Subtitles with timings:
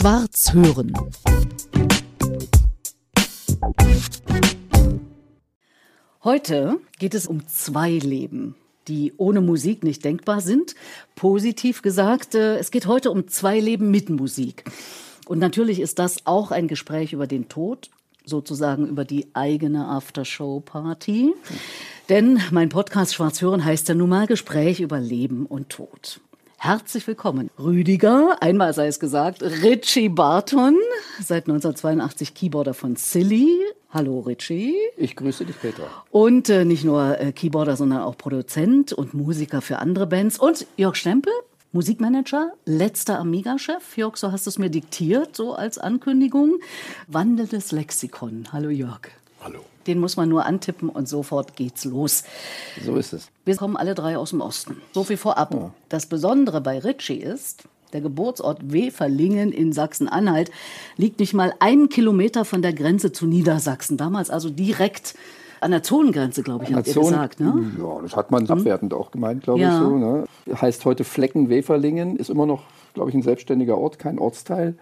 [0.00, 0.94] Schwarz hören.
[6.24, 8.54] Heute geht es um zwei Leben,
[8.88, 10.74] die ohne Musik nicht denkbar sind.
[11.16, 14.64] Positiv gesagt, äh, es geht heute um zwei Leben mit Musik.
[15.26, 17.90] Und natürlich ist das auch ein Gespräch über den Tod,
[18.24, 21.34] sozusagen über die eigene Aftershow-Party.
[22.08, 26.22] Denn mein Podcast Schwarz hören heißt ja nun mal Gespräch über Leben und Tod.
[26.62, 27.48] Herzlich willkommen.
[27.58, 30.76] Rüdiger, einmal sei es gesagt, Richie Barton,
[31.18, 33.48] seit 1982 Keyboarder von Silly.
[33.88, 34.74] Hallo Richie.
[34.98, 35.86] Ich grüße dich, Petra.
[36.10, 40.38] Und äh, nicht nur äh, Keyboarder, sondern auch Produzent und Musiker für andere Bands.
[40.38, 41.32] Und Jörg Stempel,
[41.72, 43.96] Musikmanager, letzter Amiga-Chef.
[43.96, 46.60] Jörg, so hast du es mir diktiert, so als Ankündigung.
[47.06, 48.48] Wandelndes Lexikon.
[48.52, 49.08] Hallo Jörg.
[49.42, 49.64] Hallo.
[49.86, 52.24] Den muss man nur antippen und sofort geht's los.
[52.84, 53.28] So ist es.
[53.44, 54.80] Wir kommen alle drei aus dem Osten.
[54.92, 55.54] So viel vorab.
[55.54, 55.72] Ja.
[55.88, 60.50] Das Besondere bei Ritchie ist, der Geburtsort Weferlingen in Sachsen-Anhalt
[60.96, 63.96] liegt nicht mal einen Kilometer von der Grenze zu Niedersachsen.
[63.96, 65.14] Damals also direkt
[65.60, 67.40] an der Zonengrenze, glaube ich, habt ihr gesagt.
[67.40, 67.72] Ne?
[67.78, 68.58] Ja, das hat man hm?
[68.58, 69.74] abwertend auch gemeint, glaube ja.
[69.74, 69.96] ich so.
[69.96, 70.24] Ne?
[70.60, 72.62] Heißt heute Flecken-Weferlingen, ist immer noch,
[72.94, 74.76] glaube ich, ein selbstständiger Ort, kein Ortsteil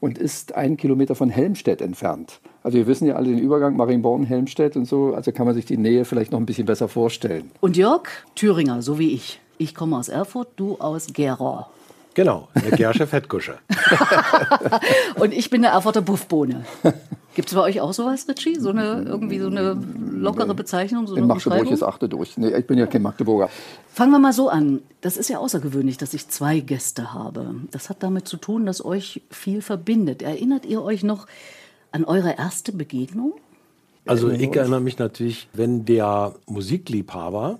[0.00, 2.40] und ist einen Kilometer von Helmstedt entfernt.
[2.62, 5.64] Also wir wissen ja alle den Übergang Marienborn, Helmstedt und so, also kann man sich
[5.64, 7.50] die Nähe vielleicht noch ein bisschen besser vorstellen.
[7.60, 9.40] Und Jörg, Thüringer, so wie ich.
[9.58, 11.66] Ich komme aus Erfurt, du aus Gerau.
[12.14, 13.58] Genau, eine Gersche Fettgusche.
[15.20, 16.64] und ich bin der Erfurter Buffbohne.
[17.34, 18.56] Gibt es bei euch auch sowas, Ritchie?
[18.56, 21.06] So eine, irgendwie so eine lockere Bezeichnung?
[21.06, 22.36] So In Magdeburg ist achte durch.
[22.36, 23.48] Nee, ich bin ja kein Magdeburger.
[23.88, 24.80] Fangen wir mal so an.
[25.00, 27.54] Das ist ja außergewöhnlich, dass ich zwei Gäste habe.
[27.70, 30.20] Das hat damit zu tun, dass euch viel verbindet.
[30.20, 31.26] Erinnert ihr euch noch
[31.90, 33.34] an eure erste Begegnung?
[34.04, 37.58] Also ich erinnere mich natürlich, wenn der Musikliebhaber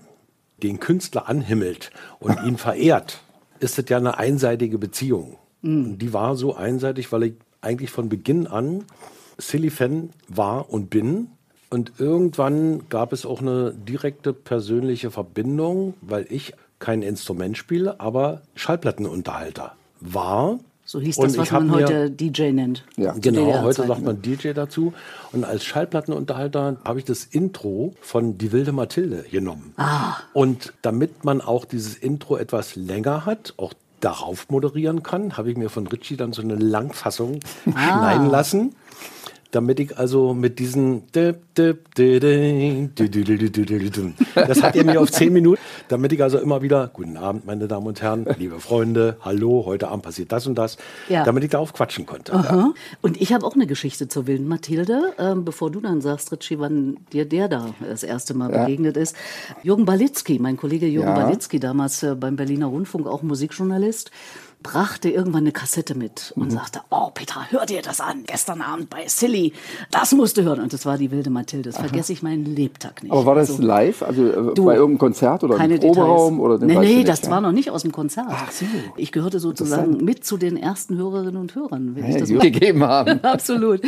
[0.61, 3.21] den Künstler anhimmelt und ihn verehrt,
[3.59, 5.37] ist das ja eine einseitige Beziehung.
[5.61, 5.85] Mhm.
[5.85, 8.83] Und die war so einseitig, weil ich eigentlich von Beginn an
[9.37, 11.27] Silly-Fan war und bin.
[11.69, 18.41] Und irgendwann gab es auch eine direkte persönliche Verbindung, weil ich kein Instrument spiele, aber
[18.55, 20.59] Schallplattenunterhalter war.
[20.85, 22.83] So hieß das, was man heute DJ nennt.
[22.97, 23.15] Ja.
[23.17, 24.93] Genau, heute sagt man DJ dazu.
[25.31, 29.73] Und als Schallplattenunterhalter habe ich das Intro von Die wilde Mathilde genommen.
[29.77, 30.17] Ah.
[30.33, 35.57] Und damit man auch dieses Intro etwas länger hat, auch darauf moderieren kann, habe ich
[35.57, 37.71] mir von Ritchie dann so eine Langfassung ah.
[37.71, 38.75] schneiden lassen
[39.53, 41.35] damit ich also mit diesen das
[44.63, 47.85] hat er mir auf zehn Minuten, damit ich also immer wieder guten Abend, meine Damen
[47.87, 50.77] und Herren, liebe Freunde, hallo, heute Abend passiert das und das,
[51.07, 51.23] ja.
[51.23, 52.31] damit ich darauf quatschen konnte.
[52.31, 52.73] Ja.
[53.01, 56.57] Und ich habe auch eine Geschichte zur wilden Mathilde, ähm, bevor du dann sagst, Ritchie,
[56.59, 58.63] wann dir der da das erste Mal ja.
[58.63, 59.15] begegnet ist.
[59.61, 64.09] Jürgen Balitzky, mein Kollege Jürgen Balitzky, damals äh, beim Berliner Rundfunk auch Musikjournalist,
[64.63, 66.51] brachte irgendwann eine Kassette mit und mhm.
[66.51, 69.53] sagte, oh Petra, hör dir das an, gestern Abend bei Silly,
[69.91, 70.61] das musst du hören.
[70.61, 71.87] Und das war die wilde Mathilde, das Aha.
[71.87, 73.11] vergesse ich meinen Lebtag nicht.
[73.11, 76.39] Aber war das also, live, also äh, du, bei irgendeinem Konzert oder im Proberaum?
[76.39, 77.29] Oder nee, nee, nicht, das ja?
[77.29, 78.27] war noch nicht aus dem Konzert.
[78.29, 78.65] Ach so.
[78.97, 82.83] Ich gehörte sozusagen mit zu den ersten Hörerinnen und Hörern, wenn hey, ich das gegeben
[82.83, 83.19] haben.
[83.23, 83.81] Absolut.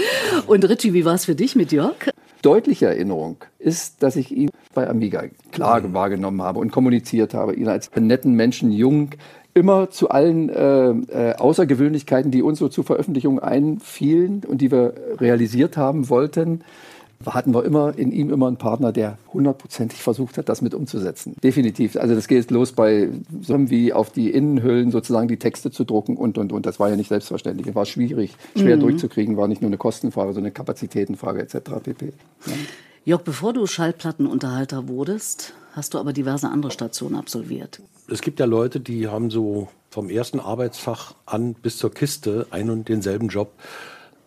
[0.46, 1.96] Und Richie, wie war es für dich mit Jörg?
[2.42, 5.94] Deutliche Erinnerung ist, dass ich ihn bei Amiga klar mhm.
[5.94, 9.10] wahrgenommen habe und kommuniziert habe, ihn als netten Menschen, jung,
[9.56, 14.94] immer zu allen äh, äh, Außergewöhnlichkeiten, die uns so zur Veröffentlichung einfielen und die wir
[15.20, 16.62] realisiert haben wollten,
[17.26, 21.36] hatten wir immer in ihm immer einen Partner, der hundertprozentig versucht hat, das mit umzusetzen.
[21.42, 21.96] Definitiv.
[21.96, 23.10] Also das geht los bei
[23.42, 26.66] so wie auf die Innenhüllen sozusagen die Texte zu drucken und und und.
[26.66, 27.74] Das war ja nicht selbstverständlich.
[27.74, 28.82] War schwierig, schwer mhm.
[28.82, 29.38] durchzukriegen.
[29.38, 31.56] War nicht nur eine Kostenfrage, sondern eine Kapazitätenfrage etc.
[31.82, 32.14] pp.
[32.46, 32.54] Ja.
[33.06, 37.82] Jörg, bevor du Schallplattenunterhalter wurdest, hast du aber diverse andere Stationen absolviert.
[38.08, 42.70] Es gibt ja Leute, die haben so vom ersten Arbeitsfach an bis zur Kiste einen
[42.70, 43.52] und denselben Job.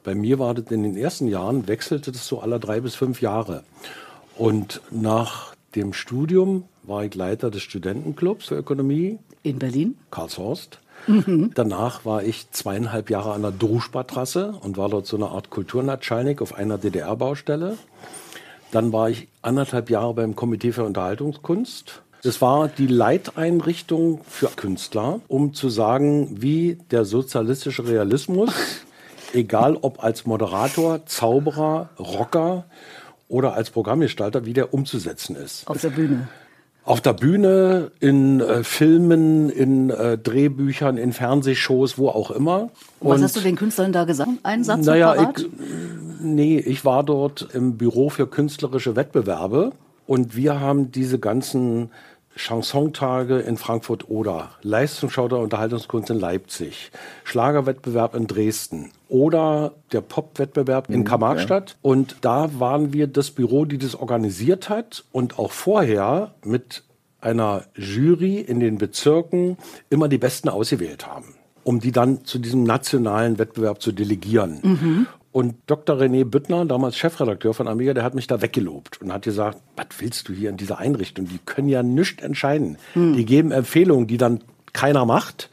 [0.04, 3.20] Bei mir war das in den ersten Jahren, wechselte das so alle drei bis fünf
[3.20, 3.64] Jahre.
[4.36, 9.18] Und nach dem Studium war ich Leiter des Studentenclubs für Ökonomie.
[9.42, 9.96] In Berlin?
[10.10, 10.78] Karlshorst.
[11.06, 11.52] Mhm.
[11.54, 16.42] Danach war ich zweieinhalb Jahre an der Druschbartrasse und war dort so eine Art Kulturnatschalnik
[16.42, 17.78] auf einer DDR-Baustelle.
[18.70, 22.02] Dann war ich anderthalb Jahre beim Komitee für Unterhaltungskunst.
[22.22, 28.50] Das war die Leiteinrichtung für Künstler, um zu sagen, wie der sozialistische Realismus,
[29.32, 32.64] egal ob als Moderator, Zauberer, Rocker
[33.28, 35.68] oder als Programmgestalter, wie der umzusetzen ist.
[35.68, 36.28] Auf der Bühne.
[36.84, 42.70] Auf der Bühne, in äh, Filmen, in äh, Drehbüchern, in Fernsehshows, wo auch immer.
[42.98, 44.30] Und was hast du den Künstlern da gesagt?
[44.42, 45.46] Einen Satz naja, ich,
[46.20, 49.72] Nee, ich war dort im Büro für künstlerische Wettbewerbe
[50.06, 51.90] und wir haben diese ganzen
[52.38, 56.90] Chansontage in Frankfurt oder Leistungsschau der Unterhaltungskunst in Leipzig,
[57.24, 61.76] Schlagerwettbewerb in Dresden oder der Popwettbewerb in Karl-Marx-Stadt.
[61.82, 66.84] Und da waren wir das Büro, die das organisiert hat und auch vorher mit
[67.20, 69.58] einer Jury in den Bezirken
[69.90, 71.34] immer die Besten ausgewählt haben,
[71.64, 75.06] um die dann zu diesem nationalen Wettbewerb zu delegieren.
[75.38, 76.00] Und Dr.
[76.00, 79.86] René Büttner, damals Chefredakteur von Amiga, der hat mich da weggelobt und hat gesagt, was
[80.00, 81.28] willst du hier in dieser Einrichtung?
[81.28, 82.76] Die können ja nichts entscheiden.
[82.96, 84.40] Die geben Empfehlungen, die dann
[84.72, 85.48] keiner macht.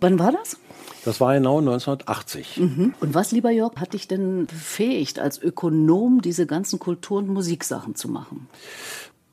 [0.00, 0.56] Wann war das?
[1.04, 2.60] Das war genau 1980.
[2.98, 7.94] Und was, lieber Jörg, hat dich denn befähigt, als Ökonom diese ganzen Kultur- und Musiksachen
[7.94, 8.48] zu machen?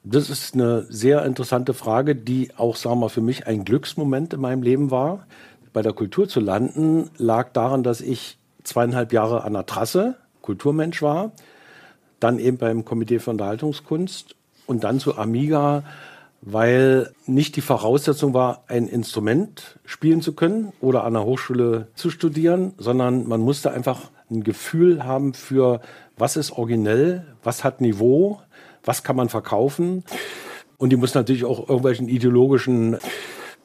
[0.03, 4.35] Das ist eine sehr interessante Frage, die auch, sagen wir mal, für mich ein Glücksmoment
[4.35, 5.25] in meinem Leben war.
[5.73, 11.01] Bei der Kultur zu landen lag daran, dass ich zweieinhalb Jahre an der Trasse Kulturmensch
[11.01, 11.31] war,
[12.19, 14.35] dann eben beim Komitee für Unterhaltungskunst
[14.65, 15.83] und dann zu Amiga,
[16.41, 22.09] weil nicht die Voraussetzung war, ein Instrument spielen zu können oder an der Hochschule zu
[22.09, 25.81] studieren, sondern man musste einfach ein Gefühl haben für,
[26.17, 28.39] was ist originell, was hat Niveau,
[28.83, 30.03] was kann man verkaufen.
[30.77, 32.97] Und die muss natürlich auch irgendwelchen ideologischen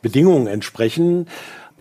[0.03, 1.29] Bedingungen entsprechen.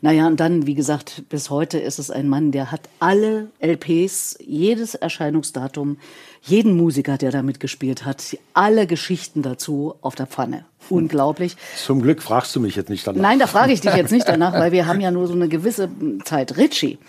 [0.01, 4.37] Naja, und dann, wie gesagt, bis heute ist es ein Mann, der hat alle LPs,
[4.45, 5.97] jedes Erscheinungsdatum,
[6.41, 10.65] jeden Musiker, der da mitgespielt hat, alle Geschichten dazu auf der Pfanne.
[10.89, 11.57] Unglaublich.
[11.75, 13.21] Zum Glück fragst du mich jetzt nicht danach.
[13.21, 15.47] Nein, da frage ich dich jetzt nicht danach, weil wir haben ja nur so eine
[15.47, 15.89] gewisse
[16.23, 16.57] Zeit.
[16.57, 16.99] Ritchie,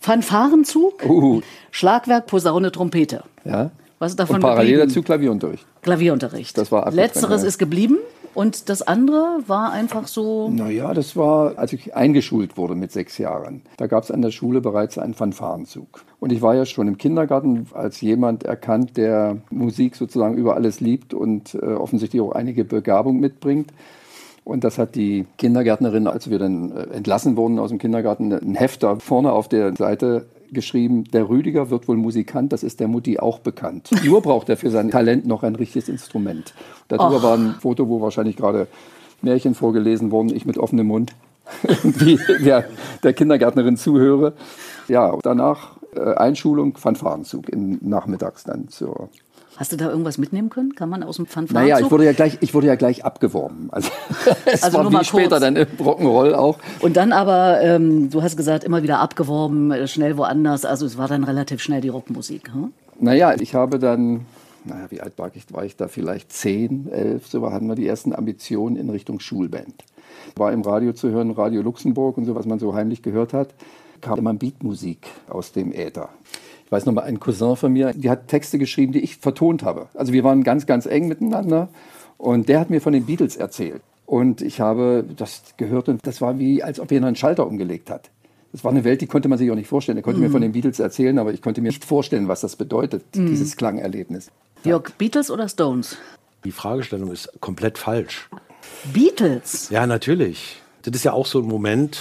[0.00, 1.42] Fanfarenzug, Uh.
[1.70, 3.24] Schlagwerk, Posaune, Trompete.
[3.44, 3.70] Ja.
[3.98, 4.88] Was ist davon Und parallel geblieben?
[4.88, 5.66] dazu Klavierunterricht.
[5.82, 6.56] Klavierunterricht.
[6.56, 7.48] Das war Letzteres ja.
[7.48, 7.98] ist geblieben
[8.38, 10.48] und das andere war einfach so.
[10.48, 13.62] Naja, das war, als ich eingeschult wurde mit sechs Jahren.
[13.78, 16.04] Da gab es an der Schule bereits einen Fanfarenzug.
[16.20, 20.78] Und ich war ja schon im Kindergarten als jemand erkannt, der Musik sozusagen über alles
[20.78, 23.72] liebt und äh, offensichtlich auch einige Begabung mitbringt.
[24.44, 28.54] Und das hat die Kindergärtnerin, als wir dann äh, entlassen wurden aus dem Kindergarten, ein
[28.54, 33.18] Hefter vorne auf der Seite geschrieben, der Rüdiger wird wohl Musikant, das ist der Mutti
[33.18, 33.90] auch bekannt.
[34.04, 36.54] Nur braucht er für sein Talent noch ein richtiges Instrument.
[36.88, 38.66] Darüber war ein Foto, wo wahrscheinlich gerade
[39.22, 41.14] Märchen vorgelesen wurden, ich mit offenem Mund,
[41.82, 42.64] wie der,
[43.02, 44.34] der Kindergärtnerin zuhöre.
[44.86, 49.08] Ja, danach äh, Einschulung, Fanfarenzug, im nachmittags dann zur
[49.58, 50.76] Hast du da irgendwas mitnehmen können?
[50.76, 51.68] Kann man aus dem Fanfarenzug?
[51.68, 53.68] naja, ich wurde ja gleich, ich wurde ja gleich abgeworben.
[53.72, 53.90] Also,
[54.44, 55.40] es Also war wie später kurz.
[55.40, 56.58] dann im Rock'n'Roll auch.
[56.78, 60.64] Und dann aber, ähm, du hast gesagt, immer wieder abgeworben, äh, schnell woanders.
[60.64, 62.52] Also es war dann relativ schnell die Rockmusik.
[62.54, 62.72] Hm?
[63.00, 64.26] Naja, ich habe dann,
[64.64, 65.52] naja, wie alt war ich?
[65.52, 67.26] War ich da vielleicht zehn, elf?
[67.26, 69.82] So hatten wir die ersten Ambitionen in Richtung Schulband.
[70.36, 73.48] War im Radio zu hören, Radio Luxemburg und so, was man so heimlich gehört hat,
[74.00, 76.10] kam immer Beatmusik aus dem Äther.
[76.68, 79.62] Ich weiß noch mal, ein Cousin von mir, die hat Texte geschrieben, die ich vertont
[79.62, 79.88] habe.
[79.94, 81.70] Also wir waren ganz, ganz eng miteinander
[82.18, 83.80] und der hat mir von den Beatles erzählt.
[84.04, 87.88] Und ich habe das gehört und das war wie, als ob jemand einen Schalter umgelegt
[87.88, 88.10] hat.
[88.52, 89.96] Das war eine Welt, die konnte man sich auch nicht vorstellen.
[89.96, 92.56] Er konnte mir von den Beatles erzählen, aber ich konnte mir nicht vorstellen, was das
[92.56, 94.30] bedeutet, dieses Klangerlebnis.
[94.62, 95.96] Jörg, Beatles oder Stones?
[96.44, 98.28] Die Fragestellung ist komplett falsch.
[98.92, 99.70] Beatles.
[99.70, 100.60] Ja, natürlich.
[100.82, 102.00] Das ist ja auch so ein Moment,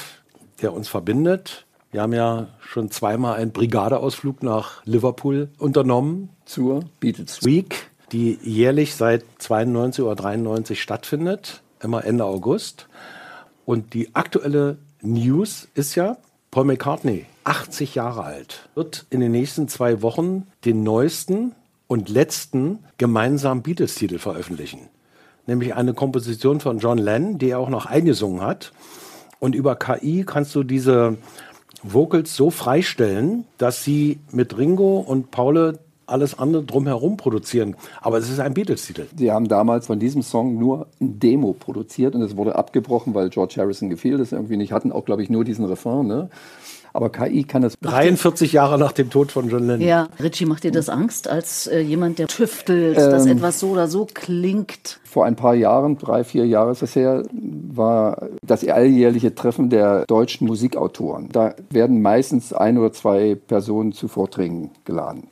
[0.62, 1.67] der uns verbindet.
[1.92, 6.30] Wir haben ja schon zweimal einen Brigadeausflug nach Liverpool unternommen.
[6.46, 7.46] Zur Beatles.
[7.46, 12.88] Week, die jährlich seit 92 oder 93 stattfindet, immer Ende August.
[13.66, 16.18] Und die aktuelle News ist ja,
[16.52, 21.54] Paul McCartney, 80 Jahre alt, wird in den nächsten zwei Wochen den neuesten
[21.88, 24.90] und letzten gemeinsamen Beatles-Titel veröffentlichen.
[25.46, 28.74] Nämlich eine Komposition von John Lennon, die er auch noch eingesungen hat.
[29.40, 31.18] Und über KI kannst du diese
[31.84, 37.76] Vocals so freistellen, dass sie mit Ringo und Paul alles andere drumherum produzieren.
[38.02, 39.08] Aber es ist ein Beatles-Titel.
[39.16, 43.30] Sie haben damals von diesem Song nur ein Demo produziert und es wurde abgebrochen, weil
[43.30, 44.72] George Harrison gefiel das irgendwie nicht.
[44.72, 46.08] Hatten auch, glaube ich, nur diesen Refrain.
[46.08, 46.30] Ne?
[46.94, 47.78] Aber KI kann das.
[47.82, 49.86] 43 Jahre nach dem Tod von John Lennon.
[49.86, 53.34] Ja, Richie, macht dir das Angst als äh, jemand, der tüftelt, dass Ähm.
[53.34, 55.00] etwas so oder so klingt?
[55.04, 57.24] Vor ein paar Jahren, drei, vier Jahre ist es her,
[57.78, 61.30] war das alljährliche Treffen der deutschen Musikautoren.
[61.32, 65.28] Da werden meistens ein oder zwei Personen zu Vorträgen geladen.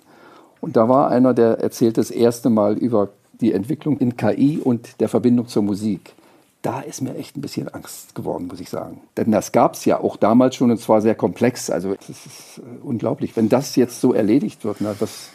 [0.61, 3.09] Und da war einer, der erzählt das erste Mal über
[3.41, 6.13] die Entwicklung in KI und der Verbindung zur Musik.
[6.61, 9.01] Da ist mir echt ein bisschen Angst geworden, muss ich sagen.
[9.17, 11.69] Denn das gab es ja auch damals schon und zwar sehr komplex.
[11.69, 14.77] Also es ist äh, unglaublich, wenn das jetzt so erledigt wird.
[14.79, 15.29] Na, das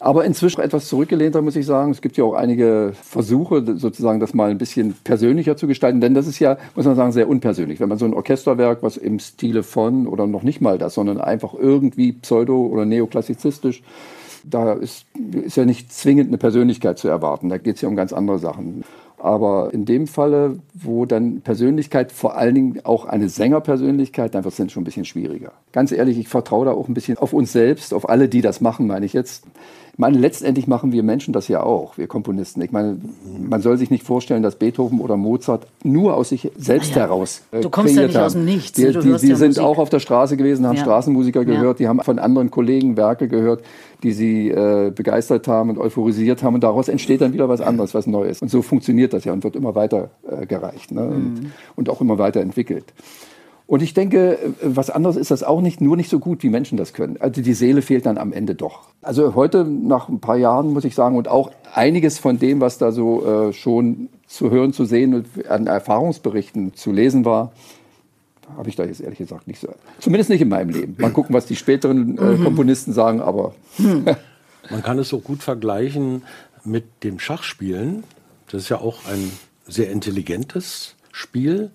[0.00, 1.90] aber inzwischen etwas zurückgelehnter, muss ich sagen.
[1.90, 6.00] Es gibt ja auch einige Versuche, sozusagen das mal ein bisschen persönlicher zu gestalten.
[6.00, 7.80] Denn das ist ja, muss man sagen, sehr unpersönlich.
[7.80, 11.20] Wenn man so ein Orchesterwerk, was im Stile von oder noch nicht mal das, sondern
[11.20, 13.82] einfach irgendwie pseudo- oder neoklassizistisch,
[14.42, 15.04] da ist,
[15.44, 17.50] ist ja nicht zwingend eine Persönlichkeit zu erwarten.
[17.50, 18.84] Da geht es ja um ganz andere Sachen.
[19.18, 24.52] Aber in dem Falle, wo dann Persönlichkeit, vor allen Dingen auch eine Sängerpersönlichkeit, dann wird
[24.52, 25.52] es dann schon ein bisschen schwieriger.
[25.72, 28.62] Ganz ehrlich, ich vertraue da auch ein bisschen auf uns selbst, auf alle, die das
[28.62, 29.44] machen, meine ich jetzt.
[30.00, 32.62] Ich meine, letztendlich machen wir Menschen das ja auch, wir Komponisten.
[32.62, 32.96] Ich meine,
[33.38, 37.02] man soll sich nicht vorstellen, dass Beethoven oder Mozart nur aus sich selbst ja.
[37.02, 37.42] heraus.
[37.52, 38.24] Äh, du kommst ja nicht haben.
[38.24, 38.72] aus dem Nichts.
[38.72, 39.62] Die, die, die sind Musik.
[39.62, 40.80] auch auf der Straße gewesen, haben ja.
[40.84, 43.62] Straßenmusiker gehört, die haben von anderen Kollegen Werke gehört,
[44.02, 46.54] die sie äh, begeistert haben und euphorisiert haben.
[46.54, 48.40] Und daraus entsteht dann wieder was anderes, was Neues.
[48.40, 51.02] Und so funktioniert das ja und wird immer weiter äh, gereicht ne?
[51.02, 51.10] mhm.
[51.10, 52.86] und, und auch immer weiter entwickelt.
[53.70, 56.76] Und ich denke, was anderes ist das auch nicht, nur nicht so gut, wie Menschen
[56.76, 57.18] das können.
[57.20, 58.88] Also die Seele fehlt dann am Ende doch.
[59.00, 62.78] Also heute, nach ein paar Jahren, muss ich sagen, und auch einiges von dem, was
[62.78, 67.52] da so äh, schon zu hören, zu sehen und an Erfahrungsberichten zu lesen war,
[68.56, 69.68] habe ich da jetzt ehrlich gesagt nicht so.
[70.00, 70.96] Zumindest nicht in meinem Leben.
[70.98, 72.42] Mal gucken, was die späteren äh, mhm.
[72.42, 73.54] Komponisten sagen, aber.
[73.78, 76.24] Man kann es so gut vergleichen
[76.64, 78.02] mit dem Schachspielen.
[78.50, 79.30] Das ist ja auch ein
[79.68, 81.70] sehr intelligentes Spiel.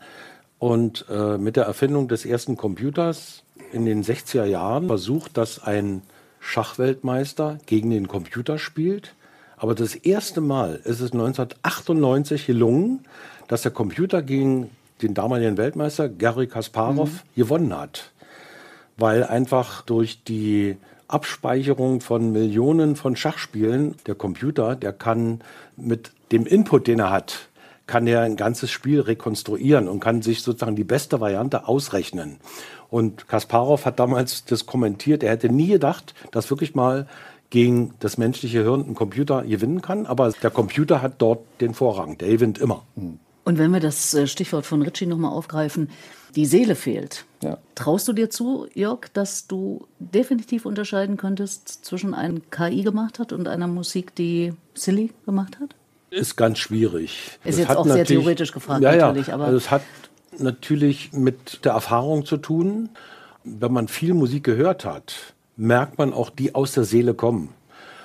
[0.59, 6.01] Und äh, mit der Erfindung des ersten Computers in den 60er Jahren versucht, dass ein
[6.39, 9.15] Schachweltmeister gegen den Computer spielt.
[9.57, 13.05] Aber das erste Mal ist es 1998 gelungen,
[13.47, 14.69] dass der Computer gegen
[15.01, 17.19] den damaligen Weltmeister Garry Kasparov mhm.
[17.35, 18.11] gewonnen hat.
[18.97, 25.41] Weil einfach durch die Abspeicherung von Millionen von Schachspielen, der Computer, der kann
[25.75, 27.49] mit dem Input, den er hat,
[27.87, 32.37] kann er ein ganzes Spiel rekonstruieren und kann sich sozusagen die beste Variante ausrechnen.
[32.89, 37.07] Und Kasparov hat damals das kommentiert, er hätte nie gedacht, dass wirklich mal
[37.49, 42.17] gegen das menschliche Hirn ein Computer gewinnen kann, aber der Computer hat dort den Vorrang,
[42.17, 42.83] der gewinnt immer.
[43.45, 45.89] Und wenn wir das äh, Stichwort von Ritchie nochmal aufgreifen,
[46.35, 47.25] die Seele fehlt.
[47.41, 47.59] Ja.
[47.75, 53.31] Traust du dir zu, Jörg, dass du definitiv unterscheiden könntest zwischen einem KI gemacht hat
[53.31, 55.75] und einer Musik, die Silly gemacht hat?
[56.15, 57.37] Ist ganz schwierig.
[57.43, 59.33] Ist das jetzt auch sehr theoretisch gefragt, ja, natürlich.
[59.33, 59.81] Aber also es hat
[60.37, 62.89] natürlich mit der Erfahrung zu tun.
[63.43, 67.49] Wenn man viel Musik gehört hat, merkt man auch, die aus der Seele kommen.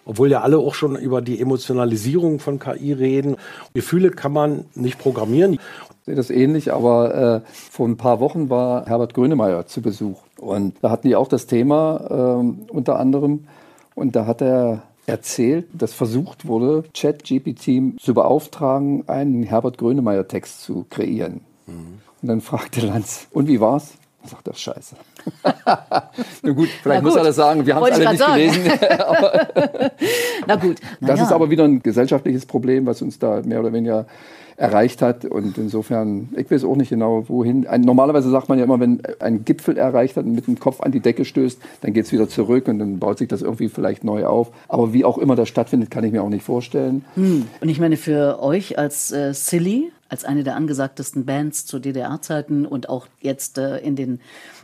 [0.04, 3.36] Obwohl ja alle auch schon über die Emotionalisierung von KI reden.
[3.74, 5.54] Gefühle kann man nicht programmieren.
[5.54, 5.60] Ich
[6.06, 10.20] sehe das ähnlich, aber äh, vor ein paar Wochen war Herbert Grönemeyer zu Besuch.
[10.38, 13.44] Und da hatten die auch das Thema äh, unter anderem.
[13.94, 20.86] Und da hat er erzählt, dass versucht wurde, ChatGPT zu beauftragen, einen Herbert Grönemeyer-Text zu
[20.88, 21.40] kreieren.
[21.66, 22.00] Mhm.
[22.22, 23.94] Und dann fragte Lanz, und wie war's?
[24.24, 24.96] Sagt das scheiße.
[25.64, 27.04] Na gut, vielleicht Na gut.
[27.04, 27.64] muss er das sagen.
[27.64, 28.34] Wir haben es alle nicht sagen.
[28.34, 28.64] gelesen.
[30.46, 30.76] Na gut.
[31.00, 31.26] Na das ja.
[31.26, 34.06] ist aber wieder ein gesellschaftliches Problem, was uns da mehr oder weniger
[34.56, 35.24] erreicht hat.
[35.24, 37.66] Und insofern, ich weiß auch nicht genau, wohin.
[37.66, 40.80] Ein, normalerweise sagt man ja immer, wenn ein Gipfel erreicht hat und mit dem Kopf
[40.80, 43.68] an die Decke stößt, dann geht es wieder zurück und dann baut sich das irgendwie
[43.68, 44.50] vielleicht neu auf.
[44.68, 47.04] Aber wie auch immer das stattfindet, kann ich mir auch nicht vorstellen.
[47.14, 47.46] Hm.
[47.60, 52.66] Und ich meine, für euch als äh, Silly, als eine der angesagtesten Bands zu DDR-Zeiten
[52.66, 54.20] und auch jetzt äh, in den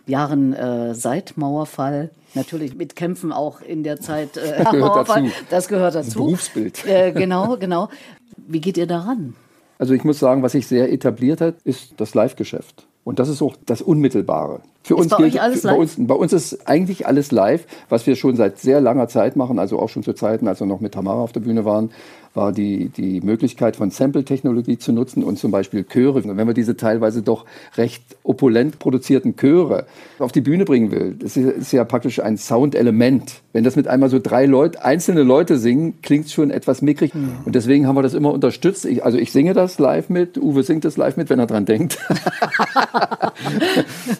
[0.06, 5.30] Jahren äh, seit Mauerfall, natürlich mit Kämpfen auch in der Zeit äh, das gehört dazu.
[5.50, 6.18] das gehört dazu.
[6.18, 6.84] Berufsbild.
[6.86, 7.88] Äh, genau, genau.
[8.36, 9.34] Wie geht ihr daran?
[9.78, 12.86] Also ich muss sagen, was sich sehr etabliert hat, ist das Live-Geschäft.
[13.04, 14.60] Und das ist auch das Unmittelbare.
[14.82, 15.74] Für ist uns bei gilt, alles live?
[15.74, 19.36] Bei uns, bei uns ist eigentlich alles live, was wir schon seit sehr langer Zeit
[19.36, 21.90] machen, also auch schon zu Zeiten, als wir noch mit Tamara auf der Bühne waren,
[22.36, 26.22] war die, die Möglichkeit von Sample-Technologie zu nutzen und zum Beispiel Chöre.
[26.24, 27.44] Wenn man diese teilweise doch
[27.76, 29.86] recht opulent produzierten Chöre
[30.18, 33.40] auf die Bühne bringen will, das ist ja praktisch ein Soundelement.
[33.52, 37.14] Wenn das mit einmal so drei Leute, einzelne Leute singen, klingt es schon etwas mickrig.
[37.14, 37.38] Mhm.
[37.44, 38.84] Und deswegen haben wir das immer unterstützt.
[38.84, 41.64] Ich, also ich singe das live mit, Uwe singt das live mit, wenn er dran
[41.64, 41.98] denkt.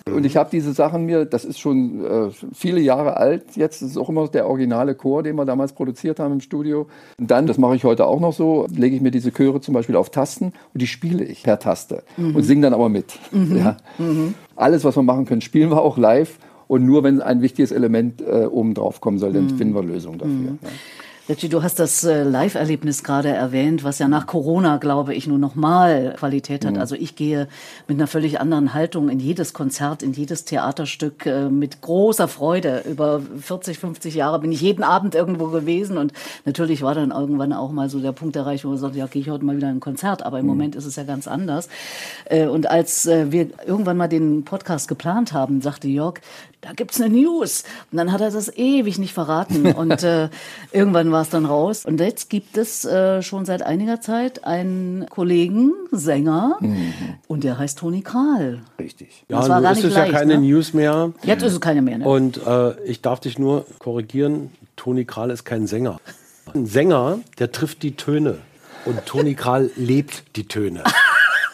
[0.14, 3.90] und ich habe diese Sachen mir, das ist schon äh, viele Jahre alt jetzt, das
[3.90, 6.86] ist auch immer der originale Chor, den wir damals produziert haben im Studio.
[7.18, 9.74] Und dann, das mache ich heute auch noch so, lege ich mir diese Chöre zum
[9.74, 12.36] Beispiel auf Tasten und die spiele ich per Taste mhm.
[12.36, 13.18] und singe dann aber mit.
[13.32, 13.56] Mhm.
[13.56, 13.76] Ja.
[13.98, 14.34] Mhm.
[14.54, 16.38] Alles, was wir machen können, spielen wir auch live.
[16.68, 19.56] Und nur wenn ein wichtiges Element äh, oben drauf kommen soll, dann mhm.
[19.56, 20.34] finden wir Lösungen dafür.
[20.34, 20.58] Mhm.
[20.62, 20.68] Ja.
[21.28, 25.38] Richie, du hast das äh, Live-Erlebnis gerade erwähnt, was ja nach Corona, glaube ich, nur
[25.38, 26.74] noch mal Qualität hat.
[26.74, 26.80] Mhm.
[26.80, 27.48] Also ich gehe
[27.88, 32.84] mit einer völlig anderen Haltung in jedes Konzert, in jedes Theaterstück äh, mit großer Freude.
[32.88, 36.12] Über 40, 50 Jahre bin ich jeden Abend irgendwo gewesen und
[36.44, 39.22] natürlich war dann irgendwann auch mal so der Punkt erreicht, wo man sagt, ja, gehe
[39.22, 40.24] ich heute mal wieder in ein Konzert.
[40.24, 40.50] Aber im mhm.
[40.50, 41.68] Moment ist es ja ganz anders.
[42.26, 46.20] Äh, und als wir irgendwann mal den Podcast geplant haben, sagte Jörg,
[46.66, 47.64] da gibt's eine News.
[47.92, 49.66] Und dann hat er das ewig nicht verraten.
[49.72, 50.28] Und äh,
[50.72, 51.84] irgendwann war es dann raus.
[51.84, 56.92] Und jetzt gibt es äh, schon seit einiger Zeit einen Kollegen, Sänger, mhm.
[57.28, 58.62] und der heißt Toni Kral.
[58.78, 59.24] Richtig.
[59.28, 60.48] Ja, das war gar ist nicht es leicht, ja keine ne?
[60.48, 61.12] News mehr.
[61.22, 61.98] Jetzt ist es keine mehr.
[61.98, 62.04] Ne?
[62.06, 66.00] Und äh, ich darf dich nur korrigieren, Toni Kral ist kein Sänger.
[66.54, 68.38] Ein Sänger, der trifft die Töne.
[68.84, 70.82] Und Toni Kral lebt die Töne.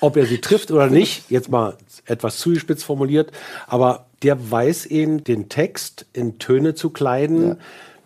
[0.01, 1.77] Ob er sie trifft oder nicht, jetzt mal
[2.07, 3.31] etwas zugespitzt formuliert,
[3.69, 7.57] aber der weiß eben, den Text in Töne zu kleiden, ja.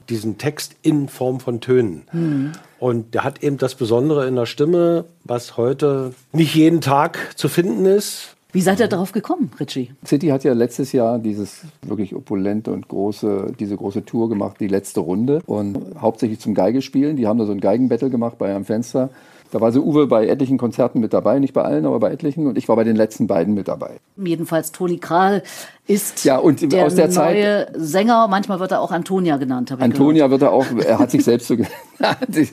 [0.09, 2.03] Diesen Text in Form von Tönen.
[2.13, 2.53] Mhm.
[2.79, 7.49] Und der hat eben das Besondere in der Stimme, was heute nicht jeden Tag zu
[7.49, 8.37] finden ist.
[8.53, 9.91] Wie seid ihr darauf gekommen, Richie?
[10.07, 14.69] City hat ja letztes Jahr dieses wirklich opulente und große, diese große Tour gemacht, die
[14.69, 15.43] letzte Runde.
[15.45, 17.17] Und hauptsächlich zum Geigespielen.
[17.17, 19.11] Die haben da so ein Geigenbattle gemacht bei einem Fenster.
[19.51, 22.47] Da war so Uwe bei etlichen Konzerten mit dabei, nicht bei allen, aber bei etlichen.
[22.47, 23.99] Und ich war bei den letzten beiden mit dabei.
[24.17, 25.43] Jedenfalls Toni Kral
[25.87, 28.29] ist ja, und der, aus der neue Zeit, Sänger.
[28.29, 29.75] Manchmal wird er auch Antonia genannt.
[29.79, 31.73] Antonia wird er auch, er hat sich selbst so genannt.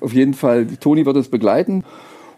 [0.00, 1.84] Auf jeden Fall, Toni wird es begleiten.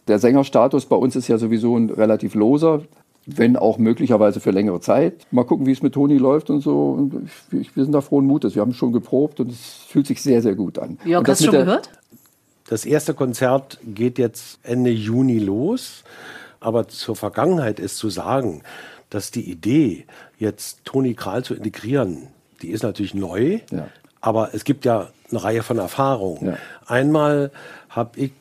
[0.09, 2.83] Der Sängerstatus bei uns ist ja sowieso ein relativ loser
[3.27, 5.27] wenn auch möglicherweise für längere Zeit.
[5.33, 6.91] Mal gucken, wie es mit Toni läuft und so.
[6.93, 8.55] Und ich, wir sind da frohen Mutes.
[8.55, 10.99] Wir haben schon geprobt und es fühlt sich sehr, sehr gut an.
[11.05, 11.91] Jörg, hast du schon gehört?
[12.69, 16.05] Das erste Konzert geht jetzt Ende Juni los.
[16.61, 18.63] Aber zur Vergangenheit ist zu sagen,
[19.11, 20.07] dass die Idee,
[20.39, 22.29] jetzt Toni Kral zu integrieren,
[22.63, 23.61] die ist natürlich neu.
[23.71, 23.89] Ja.
[24.21, 26.47] Aber es gibt ja eine Reihe von Erfahrungen.
[26.47, 26.57] Ja.
[26.87, 27.53] Einmal
[27.89, 28.33] habe ich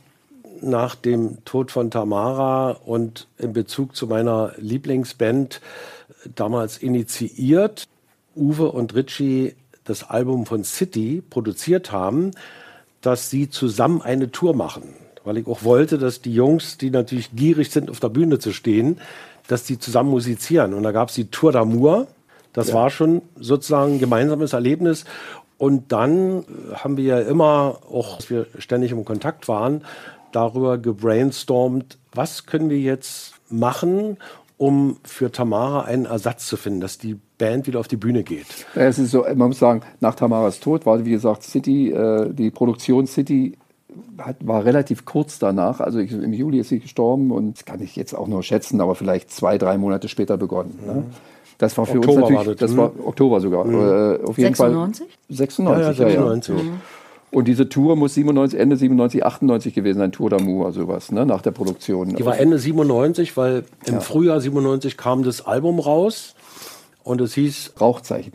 [0.61, 5.61] nach dem Tod von Tamara und in Bezug zu meiner Lieblingsband
[6.33, 7.87] damals initiiert,
[8.35, 12.31] Uwe und Richie das Album von City produziert haben,
[13.05, 14.83] dass sie zusammen eine Tour machen.
[15.23, 18.51] Weil ich auch wollte, dass die Jungs, die natürlich gierig sind, auf der Bühne zu
[18.51, 18.99] stehen,
[19.47, 20.73] dass die zusammen musizieren.
[20.73, 22.07] Und da gab es die Tour d'Amour.
[22.53, 22.75] Das ja.
[22.75, 25.05] war schon sozusagen ein gemeinsames Erlebnis.
[25.57, 29.83] Und dann haben wir ja immer, auch dass wir ständig im Kontakt waren,
[30.31, 34.17] darüber gebrainstormt, was können wir jetzt machen,
[34.57, 38.45] um für Tamara einen Ersatz zu finden, dass die Band wieder auf die Bühne geht.
[38.75, 42.51] es ist so, man muss sagen, nach Tamaras Tod war, wie gesagt, City, äh, die
[42.51, 43.57] Produktion City
[44.17, 45.79] hat, war relativ kurz danach.
[45.79, 48.81] Also ich, im Juli ist sie gestorben und das kann ich jetzt auch nur schätzen,
[48.81, 50.79] aber vielleicht zwei, drei Monate später begonnen.
[50.85, 51.03] Ne?
[51.57, 53.05] Das war für Oktober uns natürlich, das, das war mhm.
[53.05, 53.65] Oktober sogar.
[53.65, 53.73] Mhm.
[53.75, 55.07] Äh, auf jeden 96?
[55.07, 55.99] Fall 96?
[55.99, 56.55] Ja, ja, 96.
[56.55, 56.69] Ja, ja.
[56.69, 56.81] Mhm.
[57.31, 61.25] Und diese Tour muss 97, Ende 97, 98 gewesen sein, Tour d'Amour oder sowas, ne,
[61.25, 62.15] nach der Produktion.
[62.15, 63.99] Die war Ende 97, weil im ja.
[63.99, 66.35] Frühjahr 97 kam das Album raus
[67.05, 68.33] und es hieß Rauchzeichen.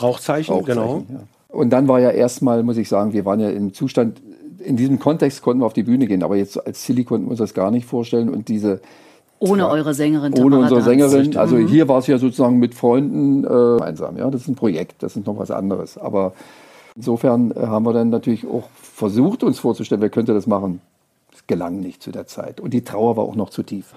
[0.00, 1.04] Rauchzeichen, Rauchzeichen genau.
[1.08, 1.24] Ja.
[1.48, 4.22] Und dann war ja erstmal, muss ich sagen, wir waren ja im Zustand,
[4.60, 7.30] in diesem Kontext konnten wir auf die Bühne gehen, aber jetzt als Silly konnten wir
[7.32, 8.80] uns das gar nicht vorstellen und diese
[9.40, 10.34] ohne eure Sängerin.
[10.38, 11.34] Ohne unsere Sängerin.
[11.34, 11.66] Also mhm.
[11.66, 14.18] hier war es ja sozusagen mit Freunden äh, einsam.
[14.18, 15.96] Ja, das ist ein Projekt, das ist noch was anderes.
[15.96, 16.34] Aber
[16.96, 20.80] Insofern äh, haben wir dann natürlich auch versucht, uns vorzustellen, wer könnte das machen.
[21.32, 22.60] Es gelang nicht zu der Zeit.
[22.60, 23.94] Und die Trauer war auch noch zu tief.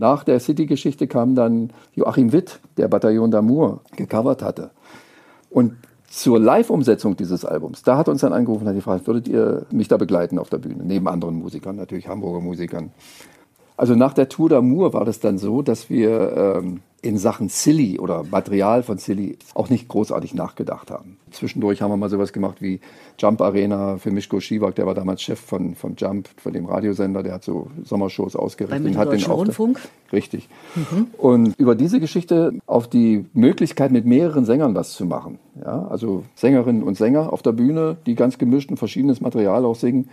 [0.00, 4.70] Nach der City-Geschichte kam dann Joachim Witt, der Bataillon d'Amour gecovert hatte.
[5.50, 5.74] Und
[6.08, 9.88] zur Live-Umsetzung dieses Albums, da hat uns dann angerufen und hat gefragt, würdet ihr mich
[9.88, 10.84] da begleiten auf der Bühne?
[10.84, 12.92] Neben anderen Musikern, natürlich Hamburger Musikern.
[13.80, 17.98] Also nach der Tour d'Amour war das dann so, dass wir ähm, in Sachen Silly
[17.98, 21.16] oder Material von Silly auch nicht großartig nachgedacht haben.
[21.30, 22.80] Zwischendurch haben wir mal sowas gemacht wie
[23.18, 27.22] Jump Arena für Mischko Schiwak, der war damals Chef von, von Jump, von dem Radiosender,
[27.22, 28.92] der hat so Sommershows ausgerichtet.
[28.92, 29.80] Bei hat den Rundfunk?
[30.12, 30.50] Richtig.
[30.74, 31.06] Mhm.
[31.16, 35.38] Und über diese Geschichte auf die Möglichkeit, mit mehreren Sängern was zu machen.
[35.58, 39.76] Ja, also Sängerinnen und Sänger auf der Bühne, die ganz gemischt und verschiedenes Material auch
[39.76, 40.10] singen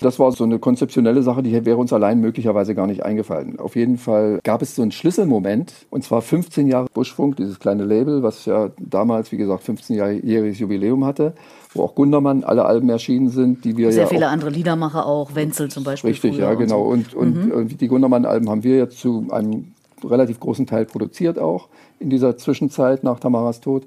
[0.00, 3.58] das war so eine konzeptionelle Sache, die wäre uns allein möglicherweise gar nicht eingefallen.
[3.58, 7.84] Auf jeden Fall gab es so einen Schlüsselmoment, und zwar 15 Jahre Buschfunk, dieses kleine
[7.84, 11.34] Label, was ja damals, wie gesagt, 15-jähriges Jubiläum hatte,
[11.74, 15.34] wo auch Gundermann alle Alben erschienen sind, die wir Sehr ja viele andere Liedermacher auch,
[15.34, 16.10] Wenzel zum Beispiel.
[16.10, 16.82] Richtig, ja, genau.
[16.82, 17.78] Und, und, und, mhm.
[17.78, 23.04] die Gundermann-Alben haben wir jetzt zu einem relativ großen Teil produziert auch in dieser Zwischenzeit
[23.04, 23.86] nach Tamaras Tod.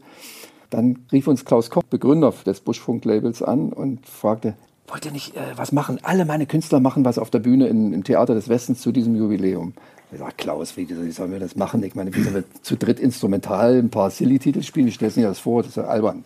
[0.70, 4.56] Dann rief uns Klaus Koch, Begründer des Buschfunk-Labels, an und fragte,
[4.88, 6.00] wollt ihr nicht äh, was machen?
[6.04, 9.16] Alle meine Künstler machen was auf der Bühne in, im Theater des Westens zu diesem
[9.16, 9.74] Jubiläum.
[10.12, 11.82] Ich sage, Klaus, wie, wie sollen wir das machen?
[11.84, 14.88] Ich meine, wie sollen wir zu dritt instrumental ein paar Silly-Titel spielen?
[14.88, 16.24] Ich stelle es nicht das vor, das ist ja albern.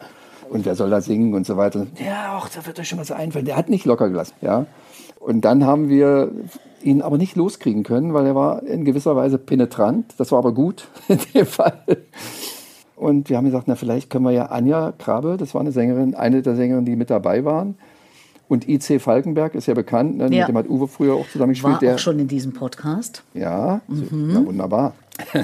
[0.49, 1.87] Und wer soll da singen und so weiter?
[2.03, 3.45] Ja, auch da wird euch schon was einfallen.
[3.45, 4.33] Der hat nicht locker gelassen.
[4.41, 4.65] Ja?
[5.19, 6.31] Und dann haben wir
[6.81, 10.13] ihn aber nicht loskriegen können, weil er war in gewisser Weise penetrant.
[10.17, 11.81] Das war aber gut in dem Fall.
[12.95, 16.15] Und wir haben gesagt, na vielleicht können wir ja Anja Krabe, das war eine Sängerin,
[16.15, 17.75] eine der Sängerinnen, die mit dabei waren,
[18.49, 20.23] und IC Falkenberg ist ja bekannt, ne?
[20.25, 20.41] ja.
[20.41, 21.73] mit dem hat Uwe früher auch zusammengespielt.
[21.73, 23.23] War der, auch schon in diesem Podcast.
[23.33, 24.31] Ja, mhm.
[24.33, 24.93] ja wunderbar.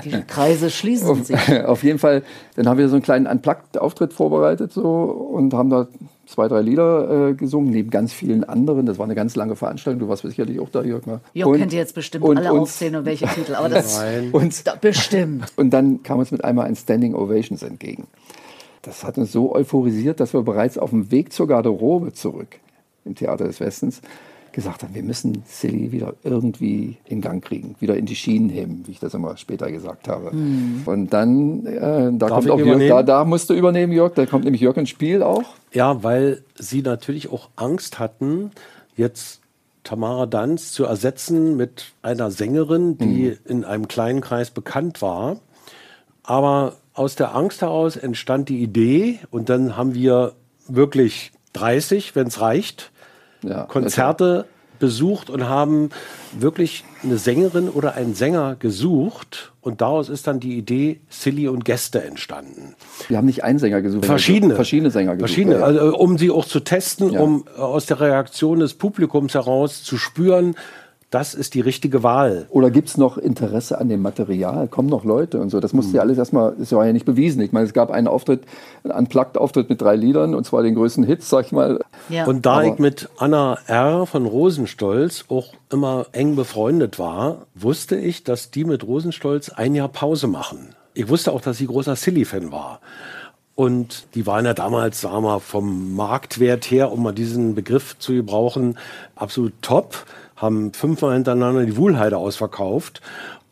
[0.06, 1.38] Die Kreise schließen sich.
[1.66, 2.24] Auf jeden Fall,
[2.56, 5.88] dann haben wir so einen kleinen Unplugged-Auftritt vorbereitet so, und haben da
[6.28, 8.86] zwei, drei Lieder äh, gesungen, neben ganz vielen anderen.
[8.86, 10.00] Das war eine ganz lange Veranstaltung.
[10.00, 11.06] Du warst sicherlich auch da, Jörg.
[11.06, 11.20] Ne?
[11.34, 14.68] Jörg kennt ihr jetzt bestimmt und, alle und, aufzählen und welche Titel, aber das und,
[14.68, 15.52] da, bestimmt.
[15.58, 18.08] Und dann kam uns mit einmal ein Standing Ovations entgegen.
[18.84, 22.60] Das hat uns so euphorisiert, dass wir bereits auf dem Weg zur Garderobe zurück
[23.06, 24.02] im Theater des Westens
[24.54, 28.84] gesagt haben, wir müssen Silly wieder irgendwie in Gang kriegen, wieder in die Schienen heben,
[28.86, 30.34] wie ich das immer später gesagt habe.
[30.34, 30.84] Mhm.
[30.86, 34.46] Und dann, äh, da kommt auch Jörg, da, da musst du übernehmen, Jörg, da kommt
[34.46, 35.44] nämlich Jörg ins Spiel auch.
[35.74, 38.52] Ja, weil sie natürlich auch Angst hatten,
[38.96, 39.42] jetzt
[39.84, 43.38] Tamara Danz zu ersetzen mit einer Sängerin, die mhm.
[43.46, 45.38] in einem kleinen Kreis bekannt war.
[46.22, 50.34] Aber aus der Angst heraus entstand die Idee und dann haben wir
[50.68, 52.93] wirklich 30, wenn es reicht,
[53.44, 54.46] ja, Konzerte
[54.80, 55.92] besucht und haben
[56.38, 59.54] wirklich eine Sängerin oder einen Sänger gesucht.
[59.62, 62.76] Und daraus ist dann die Idee Silly und Gäste entstanden.
[63.08, 64.06] Wir haben nicht einen Sänger gesucht.
[64.06, 64.56] Verschiedene.
[64.56, 65.30] Verschiedene Sänger gesucht.
[65.30, 65.64] Verschiedene, ja.
[65.64, 67.22] also, um sie auch zu testen, ja.
[67.22, 70.56] um aus der Reaktion des Publikums heraus zu spüren,
[71.14, 72.48] das ist die richtige Wahl.
[72.50, 74.68] Oder gibt es noch Interesse an dem Material?
[74.68, 75.60] Kommen noch Leute und so?
[75.60, 75.96] Das musste hm.
[75.98, 77.42] ja alles erstmal, das war ja nicht bewiesen.
[77.44, 78.42] Ich meine, es gab einen Auftritt,
[78.84, 81.80] einen Unplugged-Auftritt mit drei Liedern und zwar den größten Hits, sag ich mal.
[82.10, 82.26] Ja.
[82.26, 84.08] Und da Aber ich mit Anna R.
[84.08, 89.90] von Rosenstolz auch immer eng befreundet war, wusste ich, dass die mit Rosenstolz ein Jahr
[89.90, 90.70] Pause machen.
[90.96, 92.80] Ich wusste auch, dass sie großer Silly-Fan war.
[93.56, 98.14] Und die waren ja damals, sagen wir, vom Marktwert her, um mal diesen Begriff zu
[98.14, 98.80] gebrauchen,
[99.16, 100.06] absolut top
[100.44, 103.02] haben fünfmal hintereinander die Wuhlheide ausverkauft.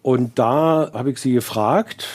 [0.01, 2.07] Und da habe ich sie gefragt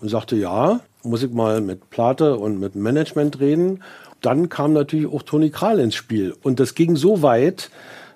[0.00, 3.82] und sagte, ja, muss ich mal mit Plate und mit Management reden.
[4.20, 6.34] Dann kam natürlich auch Toni Kral ins Spiel.
[6.42, 7.70] Und das ging so weit,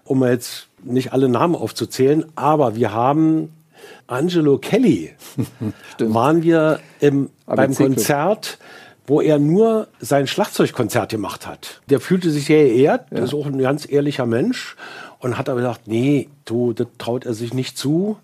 [0.05, 3.53] um jetzt nicht alle Namen aufzuzählen, aber wir haben
[4.09, 5.13] Angelo Kelly,
[5.99, 8.59] waren wir im, beim Konzert
[9.07, 11.81] wo er nur sein Schlagzeugkonzert gemacht hat.
[11.91, 13.19] Der fühlte sich sehr geehrt, ja.
[13.19, 14.77] ist auch ein ganz ehrlicher Mensch
[15.23, 18.17] und hat aber gesagt, nee, du, das traut er sich nicht zu.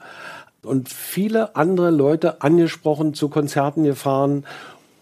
[0.62, 4.44] Und viele andere Leute angesprochen, zu Konzerten gefahren.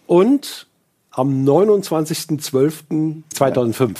[0.05, 0.67] Und
[1.09, 3.93] am 29.12.2005 ja.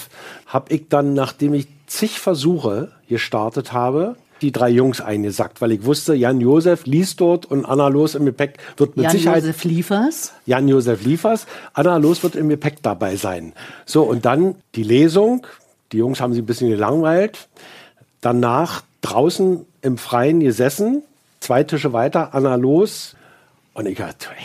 [0.46, 5.84] habe ich dann, nachdem ich zig Versuche gestartet habe, die drei Jungs eingesackt, weil ich
[5.84, 9.42] wusste, Jan Josef liest dort und Anna Los im Gepäck wird mit Jan Sicherheit.
[9.42, 10.34] Jan Josef Liefers?
[10.46, 11.48] Jan Josef Liefers.
[11.74, 13.54] Anna Los wird im Gepäck dabei sein.
[13.88, 15.48] So, und dann die Lesung.
[15.92, 17.48] Die Jungs haben sich ein bisschen gelangweilt
[18.22, 21.04] danach draußen im Freien gesessen,
[21.40, 23.16] zwei Tische weiter, Anna los.
[23.74, 24.44] Und ich dachte, ey,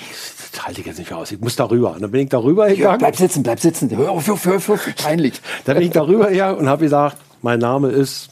[0.53, 1.33] das halte ich jetzt nicht mehr aus.
[1.33, 1.93] Ich muss darüber.
[1.93, 2.83] Und dann bin ich darüber gegangen.
[2.83, 3.91] Ja, bleib sitzen, bleib sitzen.
[3.97, 5.41] Hör auf, hör auf, hör auf, peinlich.
[5.65, 8.29] Dann bin ich darüber gegangen und habe gesagt, mein Name ist.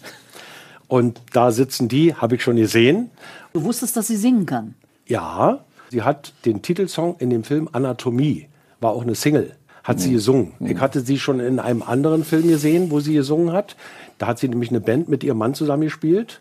[0.87, 3.11] Und da sitzen die, habe ich schon gesehen.
[3.53, 4.75] Du wusstest, dass sie singen kann?
[5.07, 8.49] Ja, sie hat den Titelsong in dem Film Anatomie,
[8.81, 10.53] war auch eine Single hat sie gesungen.
[10.61, 13.77] Ich hatte sie schon in einem anderen Film gesehen, wo sie gesungen hat.
[14.19, 16.41] Da hat sie nämlich eine Band mit ihrem Mann zusammengespielt.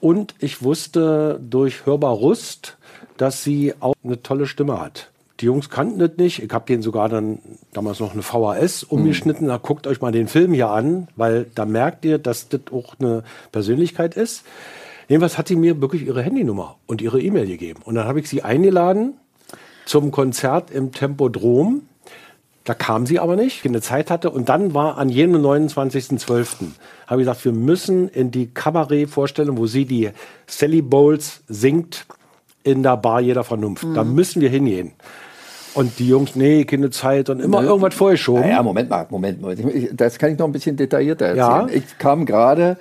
[0.00, 2.76] Und ich wusste durch Hörbar Rust,
[3.16, 5.10] dass sie auch eine tolle Stimme hat.
[5.40, 6.42] Die Jungs kannten das nicht.
[6.42, 7.40] Ich habe denen sogar dann
[7.72, 9.48] damals noch eine VHS umgeschnitten.
[9.48, 12.94] Da guckt euch mal den Film hier an, weil da merkt ihr, dass das auch
[12.98, 14.44] eine Persönlichkeit ist.
[15.08, 17.80] Jedenfalls hat sie mir wirklich ihre Handynummer und ihre E-Mail gegeben.
[17.84, 19.14] Und dann habe ich sie eingeladen
[19.84, 21.82] zum Konzert im Tempodrom
[22.66, 24.28] da kam sie aber nicht, keine Zeit hatte.
[24.28, 26.46] Und dann war an jenem 29.12.
[27.06, 30.10] habe ich gesagt, wir müssen in die Kabarett-Vorstellung, wo sie die
[30.48, 32.06] Sally Bowles singt,
[32.64, 33.84] in der Bar jeder Vernunft.
[33.84, 33.94] Mhm.
[33.94, 34.92] Da müssen wir hingehen.
[35.74, 37.68] Und die Jungs, nee, keine Zeit und immer ja.
[37.68, 38.48] irgendwas vorgeschoben.
[38.48, 39.54] Ja, Moment mal, Moment mal.
[39.92, 41.68] Das kann ich noch ein bisschen detaillierter erzählen.
[41.68, 41.74] Ja.
[41.74, 42.78] Ich kam gerade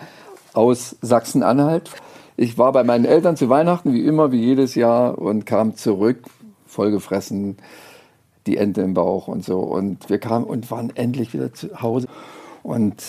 [0.53, 1.91] aus Sachsen-Anhalt.
[2.37, 6.23] Ich war bei meinen Eltern zu Weihnachten, wie immer, wie jedes Jahr, und kam zurück,
[6.65, 7.57] vollgefressen
[8.45, 9.59] die Ente im Bauch und so.
[9.59, 12.07] Und wir kamen und waren endlich wieder zu Hause.
[12.63, 13.01] Und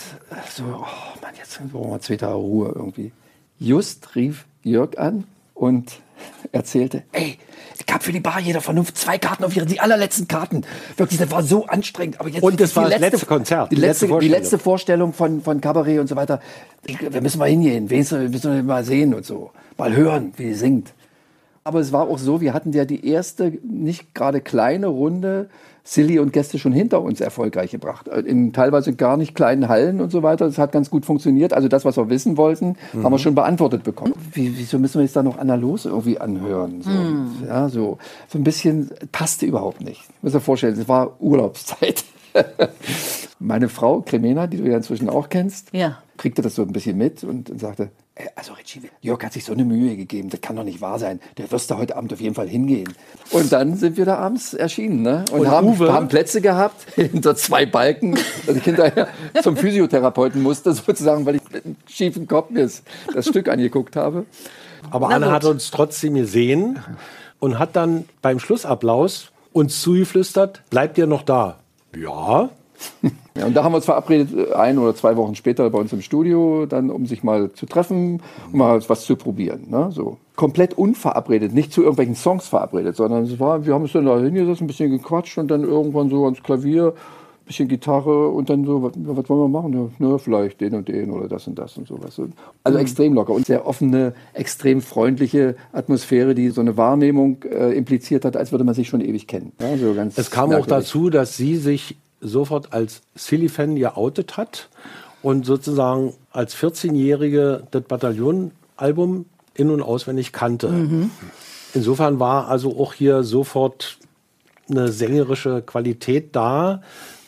[0.55, 3.11] so, oh Mann, jetzt brauchen wir zwei Tage Ruhe irgendwie.
[3.59, 5.99] Just rief Jörg an und
[6.51, 7.37] erzählte, ey,
[7.79, 10.63] ich habe für die Bar jeder Vernunft zwei Karten auf ihre, die allerletzten Karten.
[10.97, 12.19] Wirklich, das war so anstrengend.
[12.19, 13.71] Aber jetzt und das war das letzte, Konzert.
[13.71, 16.41] Die letzte, die letzte Vorstellung von, von Kabarett und so weiter.
[16.83, 19.51] Wir müssen mal hingehen, wir müssen mal sehen und so.
[19.77, 20.93] Mal hören, wie sie singt.
[21.67, 25.49] Aber es war auch so, wir hatten ja die erste, nicht gerade kleine Runde
[25.83, 28.07] Silly und Gäste schon hinter uns erfolgreich gebracht.
[28.07, 30.45] In teilweise gar nicht kleinen Hallen und so weiter.
[30.45, 31.51] Das hat ganz gut funktioniert.
[31.51, 33.03] Also das, was wir wissen wollten, mhm.
[33.03, 34.13] haben wir schon beantwortet bekommen.
[34.31, 36.81] Wie, wieso müssen wir jetzt da noch analog irgendwie anhören?
[36.83, 37.31] So, mhm.
[37.45, 37.97] ja, so,
[38.29, 40.03] so ein bisschen passte überhaupt nicht.
[40.21, 42.05] Muss dir vorstellen, es war Urlaubszeit.
[43.39, 45.97] Meine Frau, Cremena, die du ja inzwischen auch kennst, ja.
[46.15, 47.91] kriegte das so ein bisschen mit und, und sagte,
[48.35, 51.19] also Richie, Jörg hat sich so eine Mühe gegeben, das kann doch nicht wahr sein.
[51.37, 52.93] Der wirst da heute Abend auf jeden Fall hingehen.
[53.31, 55.25] Und dann sind wir da abends erschienen ne?
[55.31, 59.07] und, und haben, haben, Plätze gehabt hinter zwei Balken, dass ich hinterher
[59.41, 62.69] zum Physiotherapeuten musste, sozusagen, weil ich mit einem schiefen Kopf mir
[63.13, 64.25] das Stück angeguckt habe.
[64.89, 66.79] Aber Anne hat uns trotzdem gesehen
[67.39, 71.57] und hat dann beim Schlussapplaus uns zugeflüstert, bleibt ihr noch da?
[71.95, 72.49] Ja,
[73.35, 76.01] ja, und da haben wir uns verabredet, ein oder zwei Wochen später bei uns im
[76.01, 79.67] Studio, dann um sich mal zu treffen, um mal was zu probieren.
[79.69, 79.89] Ne?
[79.91, 80.17] So.
[80.35, 84.19] Komplett unverabredet, nicht zu irgendwelchen Songs verabredet, sondern es war, wir haben uns dann da
[84.19, 86.93] hingesetzt, ein bisschen gequatscht und dann irgendwann so ans Klavier
[87.47, 89.73] bisschen Gitarre und dann so, was, was wollen wir machen?
[89.73, 92.19] Ja, na, vielleicht den und den oder das und das und sowas.
[92.63, 92.81] Also mhm.
[92.81, 98.37] extrem locker und sehr offene, extrem freundliche Atmosphäre, die so eine Wahrnehmung äh, impliziert hat,
[98.37, 99.53] als würde man sich schon ewig kennen.
[99.59, 104.69] Ja, so es kam auch dazu, dass sie sich sofort als Silly-Fan geoutet hat
[105.21, 110.69] und sozusagen als 14-Jährige das Bataillon-Album in- und auswendig kannte.
[110.69, 111.11] Mhm.
[111.73, 113.97] Insofern war also auch hier sofort
[114.69, 116.81] eine sängerische Qualität da,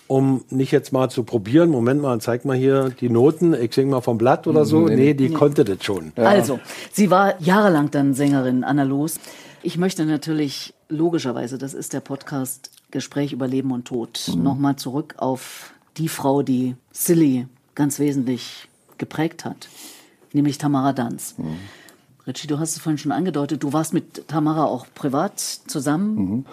[0.07, 3.89] um nicht jetzt mal zu probieren, Moment mal, zeig mal hier die Noten, ich sing
[3.89, 4.87] mal vom Blatt oder so.
[4.87, 5.35] Nee, nee die nee.
[5.35, 6.13] konnte das schon.
[6.17, 6.23] Ja.
[6.23, 6.59] Also,
[6.91, 9.19] sie war jahrelang dann Sängerin, Anna Los.
[9.61, 14.43] Ich möchte natürlich logischerweise, das ist der Podcast Gespräch über Leben und Tod, mhm.
[14.43, 19.69] nochmal zurück auf die Frau, die Silly ganz wesentlich geprägt hat,
[20.33, 21.35] nämlich Tamara Danz.
[21.37, 21.57] Mhm.
[22.27, 26.15] Richie, du hast es vorhin schon angedeutet, du warst mit Tamara auch privat zusammen.
[26.15, 26.45] Mhm.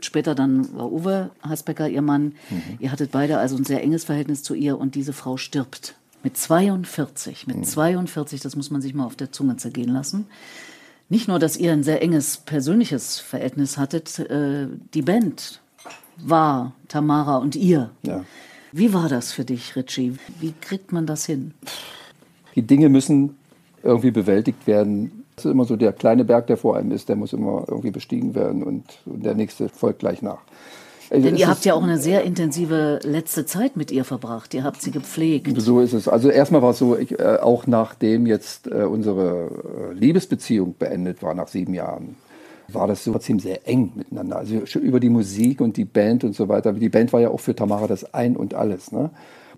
[0.00, 2.34] Später dann war Uwe Hasbecker ihr Mann.
[2.50, 2.62] Mhm.
[2.78, 5.96] Ihr hattet beide also ein sehr enges Verhältnis zu ihr und diese Frau stirbt.
[6.22, 7.64] Mit 42, mit mhm.
[7.64, 10.26] 42, das muss man sich mal auf der Zunge zergehen lassen.
[11.08, 15.60] Nicht nur, dass ihr ein sehr enges persönliches Verhältnis hattet, äh, die Band
[16.22, 17.90] war Tamara und ihr.
[18.02, 18.24] Ja.
[18.72, 20.14] Wie war das für dich, Richie?
[20.40, 21.54] Wie kriegt man das hin?
[22.54, 23.36] Die Dinge müssen
[23.82, 25.24] irgendwie bewältigt werden.
[25.36, 27.90] Das ist immer so der kleine Berg, der vor einem ist, der muss immer irgendwie
[27.90, 30.40] bestiegen werden und, der nächste folgt gleich nach.
[31.10, 34.52] Also Denn ihr habt ja auch eine sehr intensive letzte Zeit mit ihr verbracht.
[34.52, 35.58] Ihr habt sie gepflegt.
[35.60, 36.06] So ist es.
[36.06, 39.48] Also erstmal war es so, ich, äh, auch nachdem jetzt äh, unsere
[39.90, 42.16] äh, Liebesbeziehung beendet war, nach sieben Jahren,
[42.72, 44.36] war das so trotzdem sehr eng miteinander.
[44.36, 46.72] Also schon über die Musik und die Band und so weiter.
[46.72, 48.92] Die Band war ja auch für Tamara das Ein und Alles.
[48.92, 49.10] Ne?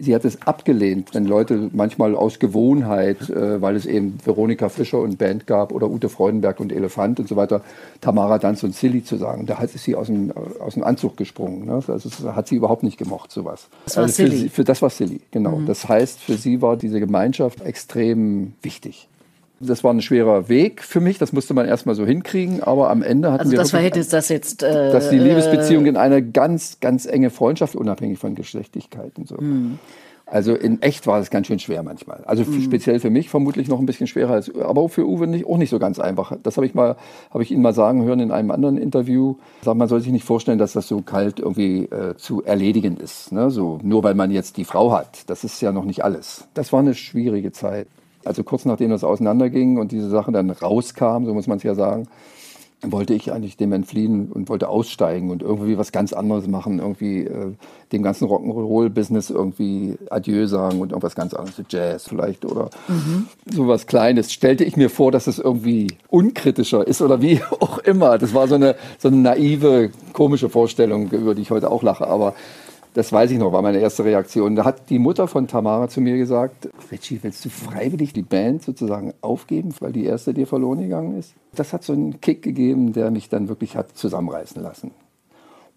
[0.02, 4.98] Sie hat es abgelehnt, wenn Leute manchmal aus Gewohnheit, äh, weil es eben Veronika Fischer
[4.98, 7.60] und Band gab oder Ute Freudenberg und Elefant und so weiter,
[8.00, 9.44] Tamara Danz und Silly zu sagen.
[9.44, 11.66] Da hat sie aus dem, aus dem Anzug gesprungen.
[11.66, 11.74] Ne?
[11.74, 13.68] Also das hat sie überhaupt nicht gemocht, sowas.
[13.84, 14.48] Das war also Silly.
[14.48, 15.56] Für, für, das war Silly, genau.
[15.56, 15.66] Mhm.
[15.66, 19.09] Das heißt, für sie war diese Gemeinschaft extrem wichtig.
[19.60, 23.02] Das war ein schwerer Weg für mich, das musste man erstmal so hinkriegen, aber am
[23.02, 23.58] Ende hatten also wir.
[23.58, 24.62] das Verhältnis, das jetzt.
[24.62, 29.36] Äh, dass die Liebesbeziehung in eine ganz, ganz enge Freundschaft, unabhängig von Geschlechtlichkeit und so.
[29.36, 29.78] Hm.
[30.30, 32.22] Also in echt war es ganz schön schwer manchmal.
[32.24, 32.62] Also mhm.
[32.62, 35.70] speziell für mich vermutlich noch ein bisschen schwerer als, aber für Uwe nicht, auch nicht
[35.70, 36.36] so ganz einfach.
[36.42, 36.96] Das habe ich mal,
[37.30, 39.36] habe ich ihn mal sagen hören in einem anderen Interview.
[39.62, 43.32] Sagt, man soll sich nicht vorstellen, dass das so kalt irgendwie äh, zu erledigen ist.
[43.32, 43.50] Ne?
[43.50, 45.28] So nur weil man jetzt die Frau hat.
[45.28, 46.46] Das ist ja noch nicht alles.
[46.54, 47.88] Das war eine schwierige Zeit.
[48.24, 51.74] Also kurz nachdem das auseinanderging und diese Sache dann rauskam, so muss man es ja
[51.74, 52.06] sagen,
[52.82, 57.24] wollte ich eigentlich dem entfliehen und wollte aussteigen und irgendwie was ganz anderes machen, irgendwie
[57.24, 57.52] äh,
[57.92, 63.28] dem ganzen Rock'n'Roll-Business irgendwie Adieu sagen und irgendwas ganz anderes, Jazz vielleicht oder mhm.
[63.50, 64.32] sowas Kleines.
[64.32, 68.16] Stellte ich mir vor, dass es irgendwie unkritischer ist oder wie auch immer.
[68.16, 72.06] Das war so eine, so eine naive, komische Vorstellung, über die ich heute auch lache,
[72.06, 72.34] aber
[72.94, 74.56] das weiß ich noch, war meine erste Reaktion.
[74.56, 78.62] Da hat die Mutter von Tamara zu mir gesagt, Richie, willst du freiwillig die Band
[78.62, 81.34] sozusagen aufgeben, weil die erste dir verloren gegangen ist?
[81.54, 84.90] Das hat so einen Kick gegeben, der mich dann wirklich hat zusammenreißen lassen.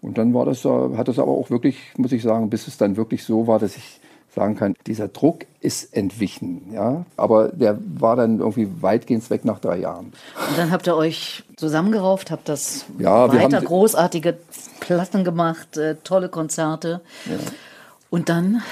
[0.02, 2.96] Und dann war das, hat das aber auch wirklich, muss ich sagen, bis es dann
[2.96, 4.00] wirklich so war, dass ich
[4.34, 6.72] sagen kann, dieser Druck ist entwichen.
[6.72, 7.04] Ja?
[7.16, 10.12] Aber der war dann irgendwie weitgehend weg nach drei Jahren.
[10.48, 14.36] Und dann habt ihr euch zusammengerauft, habt das ja, weiter großartige
[14.80, 17.00] Platten gemacht, äh, tolle Konzerte.
[17.26, 17.36] Ja.
[18.10, 18.62] Und dann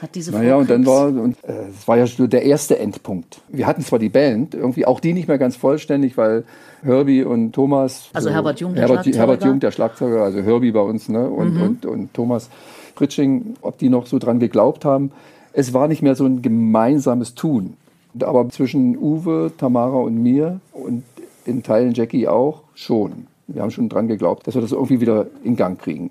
[0.00, 3.40] hat diese Naja, und dann war, und, äh, es war ja der erste Endpunkt.
[3.48, 6.44] Wir hatten zwar die Band, irgendwie auch die nicht mehr ganz vollständig, weil
[6.82, 8.10] Herbie und Thomas.
[8.12, 9.18] Also so, Herbert Jung, der Herbert, Schlagzeuger.
[9.18, 11.28] Herbert Jung, der Schlagzeuger, also Herbie bei uns, ne?
[11.28, 11.62] Und, mhm.
[11.62, 12.50] und, und Thomas
[12.96, 15.12] Pritsching, ob die noch so dran geglaubt haben.
[15.52, 17.76] Es war nicht mehr so ein gemeinsames Tun.
[18.20, 21.04] Aber zwischen Uwe, Tamara und mir und
[21.44, 23.28] in Teilen Jackie auch schon.
[23.46, 26.10] Wir haben schon dran geglaubt, dass wir das irgendwie wieder in Gang kriegen.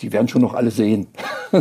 [0.00, 1.06] Die werden schon noch alle sehen.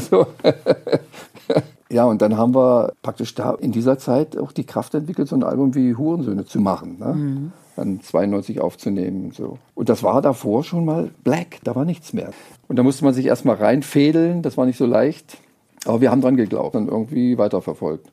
[1.89, 5.35] ja, und dann haben wir praktisch da in dieser Zeit auch die Kraft entwickelt, so
[5.35, 6.97] ein Album wie Hurensöhne zu machen.
[6.99, 7.13] Ne?
[7.13, 7.51] Mhm.
[7.75, 9.31] Dann 92 aufzunehmen.
[9.31, 9.57] So.
[9.75, 12.31] Und das war davor schon mal black, da war nichts mehr.
[12.67, 15.37] Und da musste man sich erstmal reinfädeln, das war nicht so leicht.
[15.85, 18.11] Aber wir haben dran geglaubt und irgendwie weiterverfolgt.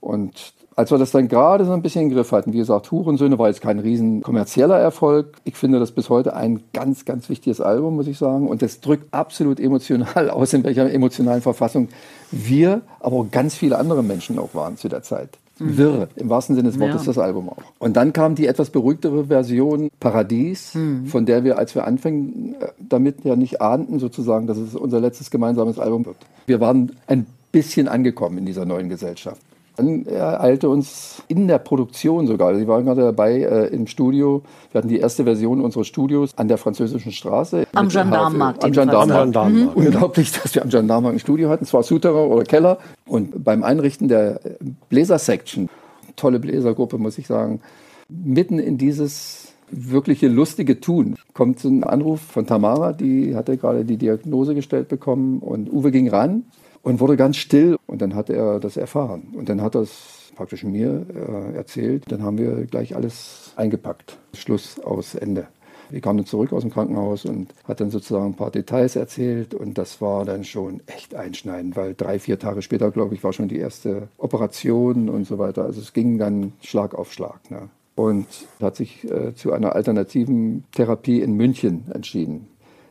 [0.00, 3.38] Und als wir das dann gerade so ein bisschen im Griff hatten, wie gesagt, Hurensöhne
[3.38, 5.34] war jetzt kein riesen kommerzieller Erfolg.
[5.44, 8.46] Ich finde das bis heute ein ganz, ganz wichtiges Album, muss ich sagen.
[8.46, 11.88] Und das drückt absolut emotional aus, in welcher emotionalen Verfassung
[12.30, 15.30] wir, aber auch ganz viele andere Menschen auch waren zu der Zeit.
[15.58, 16.08] wirr.
[16.16, 17.06] Im wahrsten Sinne des Wortes Ja.
[17.06, 17.56] das Album auch.
[17.78, 22.66] Und dann kam die etwas beruhigtere Version Paradies, von der wir, als wir anfingen, äh,
[22.78, 26.18] damit ja nicht ahnten, sozusagen, dass es unser letztes gemeinsames Album wird.
[26.44, 29.40] Wir waren ein bisschen angekommen in dieser neuen Gesellschaft.
[29.76, 34.78] Dann ereilte uns in der Produktion sogar, Sie waren gerade dabei äh, im Studio, wir
[34.78, 37.66] hatten die erste Version unseres Studios an der französischen Straße.
[37.74, 39.24] Am Gendarmenmarkt Am Gendarmenmarkt.
[39.24, 39.76] Gendarmenmarkt.
[39.76, 42.78] Unglaublich, dass wir am Gendarmenmarkt ein Studio hatten, zwar Souterrain oder Keller.
[43.06, 44.40] Und beim Einrichten der
[44.88, 45.68] Bläser-Section,
[46.16, 47.60] tolle Bläsergruppe, muss ich sagen,
[48.08, 53.84] mitten in dieses wirkliche lustige Tun kommt so ein Anruf von Tamara, die hatte gerade
[53.84, 56.44] die Diagnose gestellt bekommen und Uwe ging ran
[56.86, 60.30] und wurde ganz still und dann hat er das erfahren und dann hat er es
[60.36, 62.04] praktisch mir äh, erzählt.
[62.06, 64.18] Dann haben wir gleich alles eingepackt.
[64.34, 65.48] Schluss aus Ende.
[65.90, 69.52] Wir kamen dann zurück aus dem Krankenhaus und hat dann sozusagen ein paar Details erzählt
[69.52, 73.32] und das war dann schon echt einschneidend, weil drei, vier Tage später, glaube ich, war
[73.32, 75.64] schon die erste Operation und so weiter.
[75.64, 77.50] Also es ging dann Schlag auf Schlag.
[77.50, 77.68] Ne?
[77.96, 78.26] Und
[78.60, 82.46] hat sich äh, zu einer alternativen Therapie in München entschieden.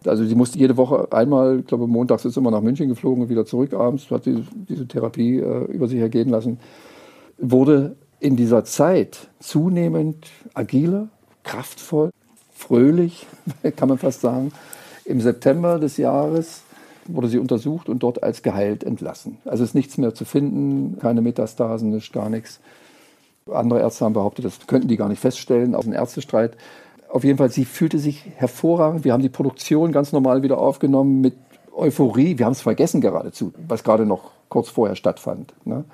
[0.07, 3.29] Also sie musste jede Woche einmal, ich glaube montags ist immer nach München geflogen und
[3.29, 6.59] wieder zurück abends, hat sie diese Therapie äh, über sich ergehen lassen.
[7.37, 11.09] Wurde in dieser Zeit zunehmend agiler,
[11.43, 12.11] kraftvoll,
[12.53, 13.27] fröhlich,
[13.75, 14.51] kann man fast sagen.
[15.05, 16.63] Im September des Jahres
[17.07, 19.37] wurde sie untersucht und dort als geheilt entlassen.
[19.45, 22.59] Also ist nichts mehr zu finden, keine Metastasen, nicht, gar nichts.
[23.51, 26.57] Andere Ärzte haben behauptet, das könnten die gar nicht feststellen, auf einen Ärztestreit.
[27.15, 29.05] Auf jeden Fall, sie fühlte sich hervorragend.
[29.05, 31.33] Wir haben die Produktion ganz normal wieder aufgenommen mit
[31.73, 32.37] Euphorie.
[32.37, 35.53] Wir haben es vergessen geradezu, was gerade noch kurz vorher stattfand.
[35.63, 35.85] Ne?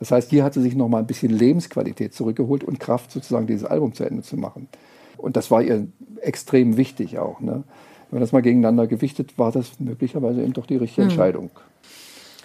[0.00, 3.46] Das heißt, hier hat sie sich noch mal ein bisschen Lebensqualität zurückgeholt und Kraft, sozusagen
[3.46, 4.68] dieses Album zu Ende zu machen.
[5.16, 5.86] Und das war ihr
[6.20, 7.40] extrem wichtig auch.
[7.40, 7.52] Ne?
[8.10, 11.48] Wenn man das mal gegeneinander gewichtet, war das möglicherweise eben doch die richtige Entscheidung.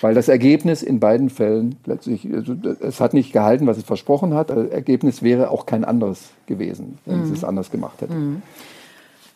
[0.02, 4.34] Weil das Ergebnis in beiden Fällen letztlich, also es hat nicht gehalten, was es versprochen
[4.34, 4.50] hat.
[4.50, 8.14] Das Ergebnis wäre auch kein anderes gewesen, wenn sie es anders gemacht hätte.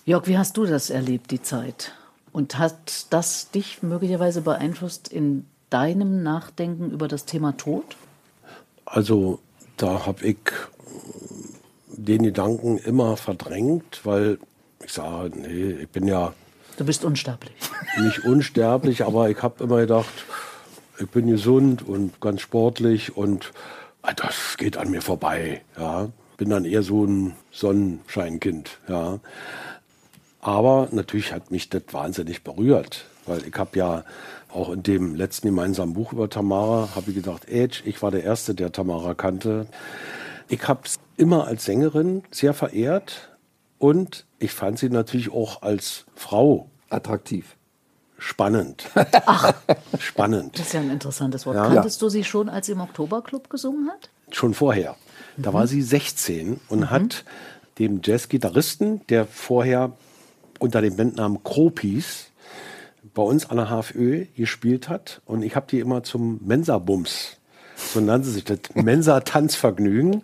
[0.06, 1.93] Jörg, wie hast du das erlebt, die Zeit?
[2.32, 7.95] Und hat das dich möglicherweise beeinflusst in deinem Nachdenken über das Thema Tod?
[8.86, 9.39] Also
[9.78, 10.38] da habe ich
[11.88, 14.38] den Gedanken immer verdrängt, weil
[14.84, 16.34] ich sage, nee, ich bin ja
[16.78, 17.54] Du bist unsterblich.
[18.01, 20.13] nicht unsterblich, aber ich habe immer gedacht,
[20.99, 23.51] ich bin gesund und ganz sportlich und
[24.01, 25.62] ah, das geht an mir vorbei.
[25.77, 26.10] Ja.
[26.38, 28.79] Bin dann eher so ein Sonnenscheinkind.
[28.88, 29.19] Ja.
[30.41, 34.03] Aber natürlich hat mich das wahnsinnig berührt, weil ich habe ja
[34.53, 38.23] auch in dem letzten gemeinsamen Buch über Tamara, habe ich gedacht, Edge, ich war der
[38.23, 39.67] Erste, der Tamara kannte.
[40.47, 40.81] Ich habe
[41.17, 43.29] immer als Sängerin sehr verehrt
[43.79, 47.54] und ich fand sie natürlich auch als Frau Attraktiv.
[48.25, 48.89] Spannend.
[49.99, 50.57] Spannend.
[50.57, 51.55] Das ist ja ein interessantes Wort.
[51.55, 51.67] Ja.
[51.67, 54.09] Kanntest du sie schon, als sie im Oktoberclub gesungen hat?
[54.31, 54.95] Schon vorher.
[55.38, 57.23] Da war sie 16 und hat
[57.77, 59.91] dem Jazzgitarristen, der vorher
[60.59, 62.31] unter dem Bandnamen Kropis
[63.13, 65.21] bei uns an der HFÖ gespielt hat.
[65.25, 67.38] Und ich habe die immer zum Mensa-Bums,
[67.75, 70.23] so nannte sich das, Mensa-Tanzvergnügen,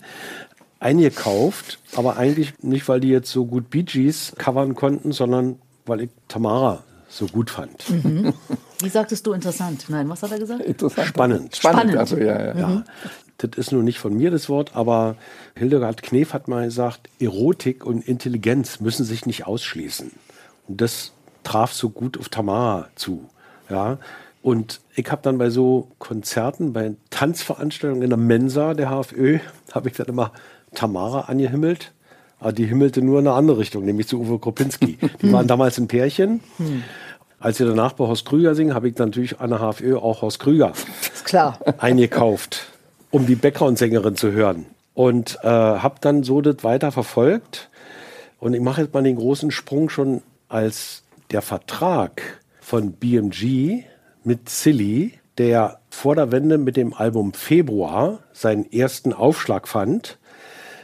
[0.80, 1.80] eingekauft.
[1.96, 6.10] Aber eigentlich nicht, weil die jetzt so gut Bee Gees covern konnten, sondern weil ich
[6.28, 7.84] Tamara so gut fand.
[8.80, 9.86] Wie sagtest du interessant?
[9.90, 10.62] Nein, was hat er gesagt?
[10.62, 11.08] Interessant.
[11.08, 11.56] Spannend.
[11.56, 11.92] Spannend.
[11.92, 11.98] Spannend.
[11.98, 12.58] Also, ja, ja.
[12.58, 12.84] Ja,
[13.38, 15.16] das ist nun nicht von mir das Wort, aber
[15.56, 20.12] Hildegard Knef hat mal gesagt, Erotik und Intelligenz müssen sich nicht ausschließen.
[20.68, 21.12] Und das
[21.44, 23.30] traf so gut auf Tamara zu.
[23.70, 23.98] Ja.
[24.42, 29.40] Und ich habe dann bei so Konzerten, bei Tanzveranstaltungen in der Mensa der HFÖ,
[29.74, 30.32] habe ich dann immer
[30.74, 31.92] Tamara angehimmelt.
[32.42, 34.98] Aber die himmelte nur in eine andere Richtung, nämlich zu Uwe Kropinski.
[35.22, 36.42] Die waren damals ein Pärchen.
[37.40, 40.40] Als sie danach bei Horst Krüger singen, habe ich natürlich an der HFÖ auch Horst
[40.40, 40.74] Krüger
[41.14, 41.60] Ist klar.
[41.78, 42.68] eingekauft,
[43.12, 44.66] um die Background-Sängerin zu hören.
[44.96, 47.70] Und äh, habe dann so das weiter verfolgt.
[48.40, 52.24] Und ich mache jetzt mal den großen Sprung schon, als der Vertrag
[52.60, 53.84] von BMG
[54.24, 60.18] mit Silly, der vor der Wende mit dem Album Februar seinen ersten Aufschlag fand,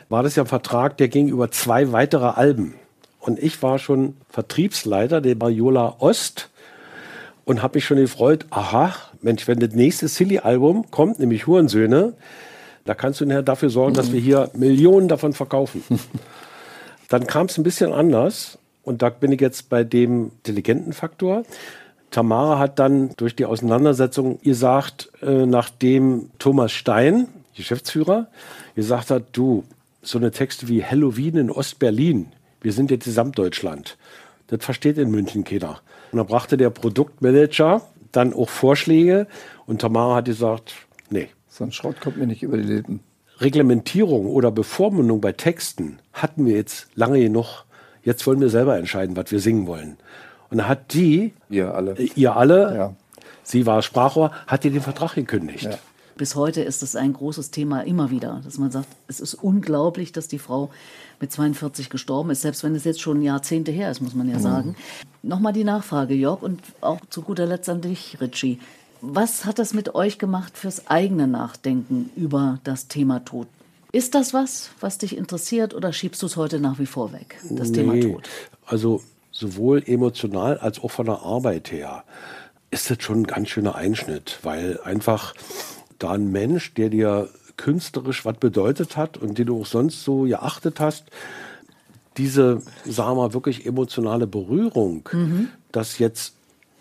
[0.10, 2.76] war das ja ein Vertrag, der ging über zwei weitere Alben.
[3.20, 6.50] Und ich war schon Vertriebsleiter der Bariola Ost
[7.46, 12.13] und habe mich schon gefreut, aha, Mensch, wenn das nächste Silly-Album kommt, nämlich Hurensöhne,
[12.86, 15.84] da kannst du nachher dafür sorgen, dass wir hier Millionen davon verkaufen.
[17.10, 21.44] Dann kam es ein bisschen anders und da bin ich jetzt bei dem intelligenten Faktor.
[22.12, 28.27] Tamara hat dann durch die Auseinandersetzung gesagt, äh, nachdem Thomas Stein, Geschäftsführer,
[28.75, 29.63] gesagt hat, du,
[30.08, 32.27] so eine Texte wie Halloween in Ostberlin,
[32.62, 33.97] wir sind jetzt Gesamtdeutschland.
[34.47, 35.81] Das versteht in München keiner.
[36.12, 37.81] Und dann brachte der Produktmanager
[38.12, 39.27] dann auch Vorschläge
[39.65, 40.73] und Tamara hat gesagt,
[41.10, 43.01] nee, So ein Schrott kommt mir nicht über die Lippen.
[43.39, 47.65] Reglementierung oder Bevormundung bei Texten hatten wir jetzt lange genug.
[48.03, 49.97] Jetzt wollen wir selber entscheiden, was wir singen wollen.
[50.49, 52.95] Und da hat die, ihr alle, ihr alle, ja.
[53.43, 55.65] sie war Sprachrohr, hat ihr den Vertrag gekündigt.
[55.65, 55.77] Ja.
[56.18, 60.12] Bis heute ist es ein großes Thema immer wieder, dass man sagt, es ist unglaublich,
[60.12, 60.72] dass die Frau
[61.20, 64.38] mit 42 gestorben ist, selbst wenn es jetzt schon Jahrzehnte her ist, muss man ja
[64.38, 64.42] mhm.
[64.42, 64.76] sagen.
[65.22, 68.60] Nochmal die Nachfrage, Jörg, und auch zu guter Letzt an dich, Richie.
[69.02, 73.48] Was hat das mit euch gemacht fürs eigene Nachdenken über das Thema Tod?
[73.92, 77.40] Ist das was, was dich interessiert oder schiebst du es heute nach wie vor weg,
[77.50, 78.28] das nee, Thema Tod?
[78.65, 79.02] Also
[79.32, 82.04] sowohl emotional als auch von der Arbeit her
[82.72, 85.34] ist das schon ein ganz schöner Einschnitt, weil einfach
[86.00, 90.23] da ein Mensch, der dir künstlerisch was bedeutet hat und den du auch sonst so
[90.23, 91.06] geachtet hast,
[92.17, 95.50] diese, sagen wir mal, wirklich emotionale Berührung, mhm.
[95.71, 96.33] dass jetzt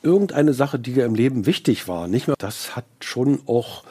[0.03, 3.85] irgendeine Sache, die dir im Leben wichtig war, nicht mehr, das hat schon auch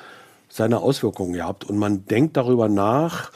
[0.50, 1.66] seine Auswirkungen gehabt.
[1.66, 3.32] Und man denkt darüber nach,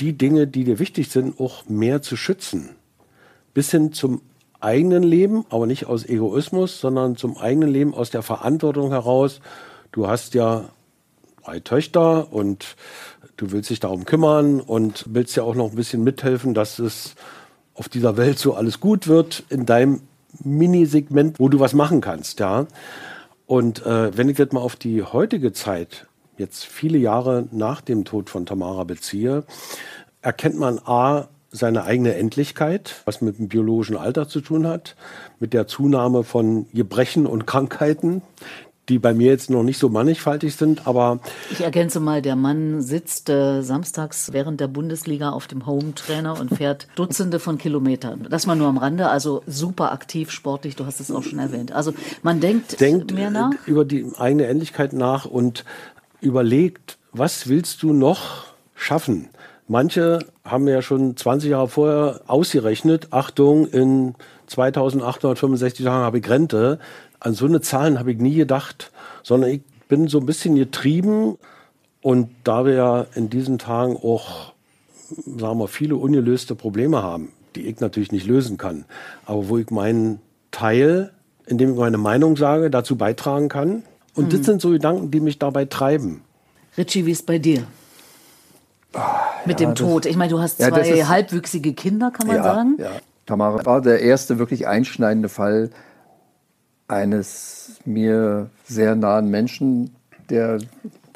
[0.00, 2.70] die Dinge, die dir wichtig sind, auch mehr zu schützen.
[3.54, 4.22] Bis hin zum
[4.60, 9.40] eigenen Leben, aber nicht aus Egoismus, sondern zum eigenen Leben aus der Verantwortung heraus.
[9.92, 10.64] Du hast ja
[11.48, 12.76] drei Töchter und
[13.38, 17.14] du willst dich darum kümmern und willst ja auch noch ein bisschen mithelfen, dass es
[17.74, 20.02] auf dieser Welt so alles gut wird in deinem
[20.44, 22.66] Minisegment, wo du was machen kannst, ja.
[23.46, 28.04] Und äh, wenn ich jetzt mal auf die heutige Zeit, jetzt viele Jahre nach dem
[28.04, 29.44] Tod von Tamara beziehe,
[30.20, 34.96] erkennt man A, seine eigene Endlichkeit, was mit dem biologischen Alter zu tun hat,
[35.40, 38.20] mit der Zunahme von Gebrechen und Krankheiten,
[38.88, 41.20] die bei mir jetzt noch nicht so mannigfaltig sind, aber.
[41.50, 46.56] Ich ergänze mal, der Mann sitzt äh, samstags während der Bundesliga auf dem Home-Trainer und
[46.56, 48.26] fährt Dutzende von Kilometern.
[48.30, 51.72] Das mal nur am Rande, also super aktiv, sportlich, du hast es auch schon erwähnt.
[51.72, 53.50] Also man denkt, denkt mehr nach.
[53.66, 55.64] Über die eigene Endlichkeit nach und
[56.20, 59.28] überlegt, was willst du noch schaffen?
[59.68, 64.14] Manche haben ja schon 20 Jahre vorher ausgerechnet, Achtung, in
[64.46, 66.78] 2865 Tagen habe ich Rente
[67.20, 68.92] an so eine Zahlen habe ich nie gedacht,
[69.22, 71.36] sondern ich bin so ein bisschen getrieben.
[72.00, 74.52] Und da wir ja in diesen Tagen auch,
[75.36, 78.84] sagen wir, viele ungelöste Probleme haben, die ich natürlich nicht lösen kann,
[79.26, 81.12] aber wo ich meinen Teil,
[81.46, 83.82] indem ich meine Meinung sage, dazu beitragen kann.
[84.14, 84.30] Und mhm.
[84.30, 86.22] das sind so Gedanken, die mich dabei treiben.
[86.76, 87.64] Richie, wie ist bei dir?
[88.94, 90.06] Ah, Mit ja, dem Tod.
[90.06, 92.76] Ich meine, du hast zwei ja, ist, halbwüchsige Kinder, kann man ja, sagen.
[92.78, 92.90] Ja.
[93.26, 95.70] Tamara war der erste wirklich einschneidende Fall,
[96.88, 99.94] eines mir sehr nahen Menschen,
[100.30, 100.58] der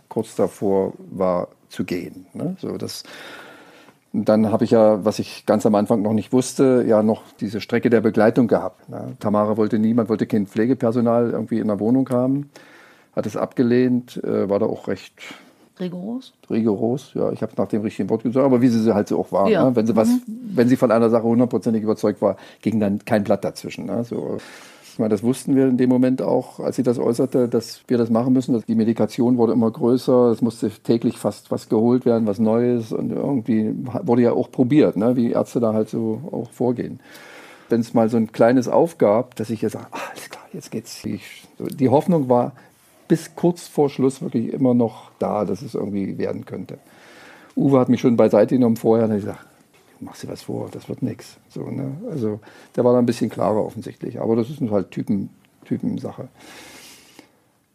[0.09, 2.27] kurz davor war zu gehen.
[2.35, 2.57] Ne?
[2.61, 3.05] So, das,
[4.13, 7.63] dann habe ich ja, was ich ganz am Anfang noch nicht wusste, ja noch diese
[7.63, 8.91] Strecke der Begleitung gehabt.
[8.91, 9.17] Ne?
[9.19, 12.51] Tamara wollte niemand, wollte kein Pflegepersonal irgendwie in der Wohnung haben,
[13.17, 15.15] hat es abgelehnt, äh, war da auch recht
[15.81, 16.33] rigoros.
[16.51, 19.33] Rigoros, ja, ich habe nach dem richtigen Wort gesagt, aber wie sie halt so auch
[19.33, 19.49] war.
[19.49, 19.65] Ja.
[19.65, 19.77] Ne?
[19.77, 20.23] Wenn sie was, mhm.
[20.27, 23.87] wenn sie von einer Sache hundertprozentig überzeugt war, ging dann kein Blatt dazwischen.
[23.87, 24.05] Ne?
[24.05, 24.39] So.
[24.93, 27.97] Ich meine, das wussten wir in dem Moment auch, als sie das äußerte, dass wir
[27.97, 28.63] das machen müssen.
[28.69, 33.11] Die Medikation wurde immer größer, es musste täglich fast was geholt werden, was Neues und
[33.11, 37.01] irgendwie wurde ja auch probiert, ne, wie Ärzte da halt so auch vorgehen.
[37.71, 40.71] Wenn es mal so ein kleines aufgab, dass ich jetzt sage, ah, alles klar, jetzt
[40.71, 41.03] geht's.
[41.07, 42.53] Ich, die Hoffnung war
[43.13, 46.79] bis kurz vor Schluss wirklich immer noch da, dass es irgendwie werden könnte.
[47.55, 49.47] Uwe hat mich schon beiseite genommen vorher und hat gesagt,
[50.01, 51.37] mach dir was vor, das wird nichts.
[51.51, 51.93] So, ne?
[52.11, 52.41] Also
[52.75, 54.19] der war da ein bisschen klarer offensichtlich.
[54.19, 55.29] Aber das ist halt Typen,
[55.67, 56.29] Typensache.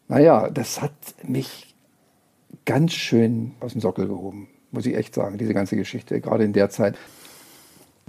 [0.08, 0.90] Naja, das hat
[1.22, 1.72] mich
[2.64, 6.20] ganz schön aus dem Sockel gehoben, muss ich echt sagen, diese ganze Geschichte.
[6.20, 6.96] Gerade in der Zeit,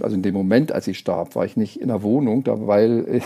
[0.02, 3.06] also in dem Moment, als ich starb, war ich nicht in der Wohnung, da, weil
[3.06, 3.20] äh,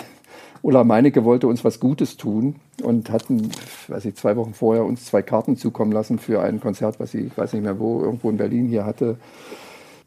[0.65, 3.51] Ulla Meinecke wollte uns was Gutes tun und hatten,
[3.89, 7.19] weiß ich, zwei Wochen vorher uns zwei Karten zukommen lassen für ein Konzert, was sie,
[7.19, 9.19] ich weiß nicht mehr wo, irgendwo in Berlin hier hatte.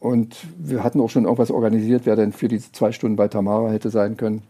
[0.00, 3.70] Und wir hatten auch schon irgendwas organisiert, wer denn für diese zwei Stunden bei Tamara
[3.70, 4.42] hätte sein können.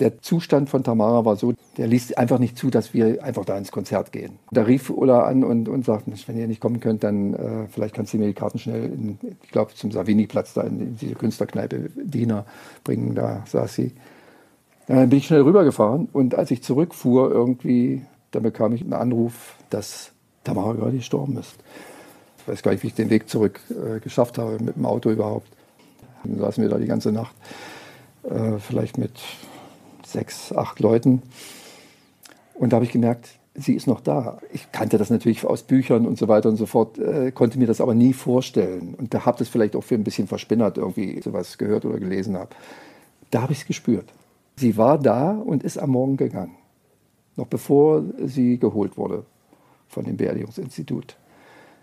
[0.00, 3.56] Der Zustand von Tamara war so, der ließ einfach nicht zu, dass wir einfach da
[3.56, 4.40] ins Konzert gehen.
[4.50, 7.94] Da rief Ulla an und, und sagte, wenn ihr nicht kommen könnt, dann äh, vielleicht
[7.94, 11.14] kannst du mir die Karten schnell, in, ich glaube, zum Savini-Platz da in, in diese
[11.14, 12.44] Künstlerkneipe Diener
[12.82, 13.14] bringen.
[13.14, 13.92] Da saß sie.
[14.90, 19.54] Dann bin ich schnell rübergefahren und als ich zurückfuhr, irgendwie, dann bekam ich einen Anruf,
[19.70, 20.10] dass
[20.42, 21.54] Tamara gerade gestorben ist.
[22.38, 25.10] Ich weiß gar nicht, wie ich den Weg zurück äh, geschafft habe mit dem Auto
[25.10, 25.46] überhaupt.
[26.24, 27.36] Dann saßen wir da die ganze Nacht,
[28.24, 29.12] äh, vielleicht mit
[30.04, 31.22] sechs, acht Leuten.
[32.54, 34.38] Und da habe ich gemerkt, sie ist noch da.
[34.52, 37.68] Ich kannte das natürlich aus Büchern und so weiter und so fort, äh, konnte mir
[37.68, 38.96] das aber nie vorstellen.
[38.98, 42.36] Und da habe das vielleicht auch für ein bisschen verspinnert, irgendwie sowas gehört oder gelesen
[42.36, 42.50] habe.
[43.30, 44.06] Da habe ich es gespürt.
[44.60, 46.54] Sie war da und ist am Morgen gegangen.
[47.36, 49.24] Noch bevor sie geholt wurde
[49.88, 51.16] von dem Beerdigungsinstitut.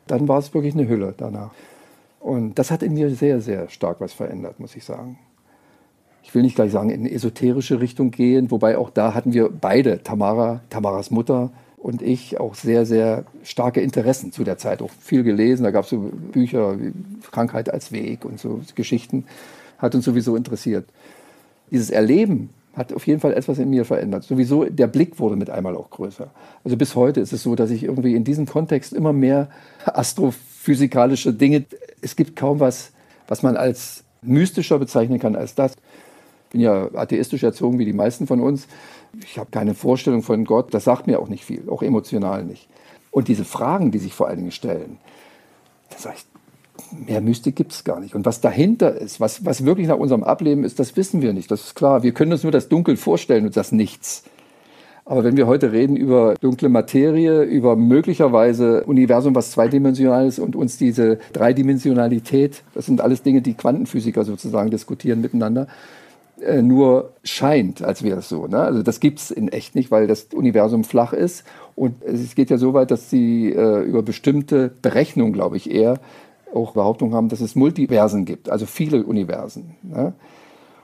[0.05, 1.51] dann war es wirklich eine Hülle danach.
[2.19, 5.17] Und das hat in mir sehr, sehr stark was verändert, muss ich sagen.
[6.21, 9.49] Ich will nicht gleich sagen, in eine esoterische Richtung gehen, wobei auch da hatten wir
[9.49, 14.83] beide, Tamara, Tamaras Mutter und ich, auch sehr, sehr starke Interessen zu der Zeit.
[14.83, 16.93] Auch viel gelesen, da gab es so Bücher wie
[17.31, 19.25] Krankheit als Weg und so Geschichten,
[19.79, 20.85] hat uns sowieso interessiert.
[21.71, 24.23] Dieses Erleben hat auf jeden Fall etwas in mir verändert.
[24.23, 26.29] Sowieso der Blick wurde mit einmal auch größer.
[26.63, 29.49] Also bis heute ist es so, dass ich irgendwie in diesem Kontext immer mehr
[29.85, 31.65] astrophysikalische Dinge,
[32.01, 32.91] es gibt kaum was,
[33.27, 35.73] was man als mystischer bezeichnen kann als das.
[35.73, 38.67] Ich bin ja atheistisch erzogen wie die meisten von uns.
[39.23, 42.69] Ich habe keine Vorstellung von Gott, das sagt mir auch nicht viel, auch emotional nicht.
[43.09, 44.97] Und diese Fragen, die sich vor allen Dingen stellen,
[45.89, 46.36] da sage ich,
[46.91, 48.15] mehr Mystik gibt es gar nicht.
[48.15, 51.51] Und was dahinter ist, was, was wirklich nach unserem Ableben ist, das wissen wir nicht.
[51.51, 52.03] Das ist klar.
[52.03, 54.23] Wir können uns nur das Dunkel vorstellen und das Nichts.
[55.05, 60.55] Aber wenn wir heute reden über dunkle Materie, über möglicherweise Universum, was zweidimensional ist und
[60.55, 65.67] uns diese Dreidimensionalität, das sind alles Dinge, die Quantenphysiker sozusagen diskutieren miteinander,
[66.41, 68.47] äh, nur scheint, als wäre es so.
[68.47, 68.59] Ne?
[68.59, 71.45] Also das gibt es in echt nicht, weil das Universum flach ist.
[71.75, 75.99] Und es geht ja so weit, dass sie äh, über bestimmte Berechnungen, glaube ich, eher
[76.53, 79.75] auch Behauptungen haben, dass es Multiversen gibt, also viele Universen.
[79.83, 80.13] Ne?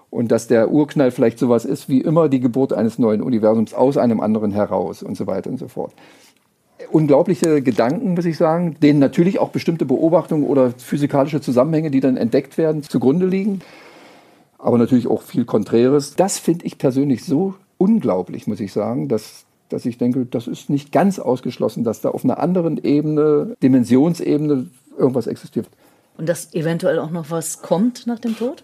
[0.10, 3.98] Und dass der Urknall vielleicht sowas ist wie immer die Geburt eines neuen Universums aus
[3.98, 5.94] einem anderen heraus und so weiter und so fort.
[6.92, 12.18] Unglaubliche Gedanken, muss ich sagen, denen natürlich auch bestimmte Beobachtungen oder physikalische Zusammenhänge, die dann
[12.18, 13.62] entdeckt werden, zugrunde liegen.
[14.60, 16.16] Aber natürlich auch viel Konträres.
[16.16, 20.70] Das finde ich persönlich so unglaublich, muss ich sagen, dass, dass ich denke, das ist
[20.70, 24.68] nicht ganz ausgeschlossen, dass da auf einer anderen Ebene, Dimensionsebene,
[24.98, 25.68] irgendwas existiert.
[26.18, 28.64] Und dass eventuell auch noch was kommt nach dem Tod?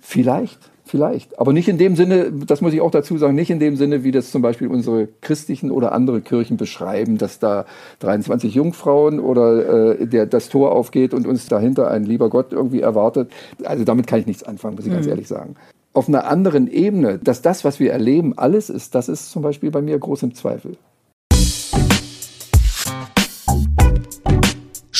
[0.00, 1.38] Vielleicht, vielleicht.
[1.38, 4.04] Aber nicht in dem Sinne, das muss ich auch dazu sagen, nicht in dem Sinne,
[4.04, 7.66] wie das zum Beispiel unsere christlichen oder andere Kirchen beschreiben, dass da
[8.00, 12.80] 23 Jungfrauen oder äh, der, das Tor aufgeht und uns dahinter ein lieber Gott irgendwie
[12.80, 13.30] erwartet.
[13.64, 14.96] Also damit kann ich nichts anfangen, muss ich mhm.
[14.96, 15.56] ganz ehrlich sagen.
[15.92, 19.70] Auf einer anderen Ebene, dass das, was wir erleben, alles ist, das ist zum Beispiel
[19.70, 20.76] bei mir groß im Zweifel.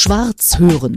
[0.01, 0.97] Schwarz hören.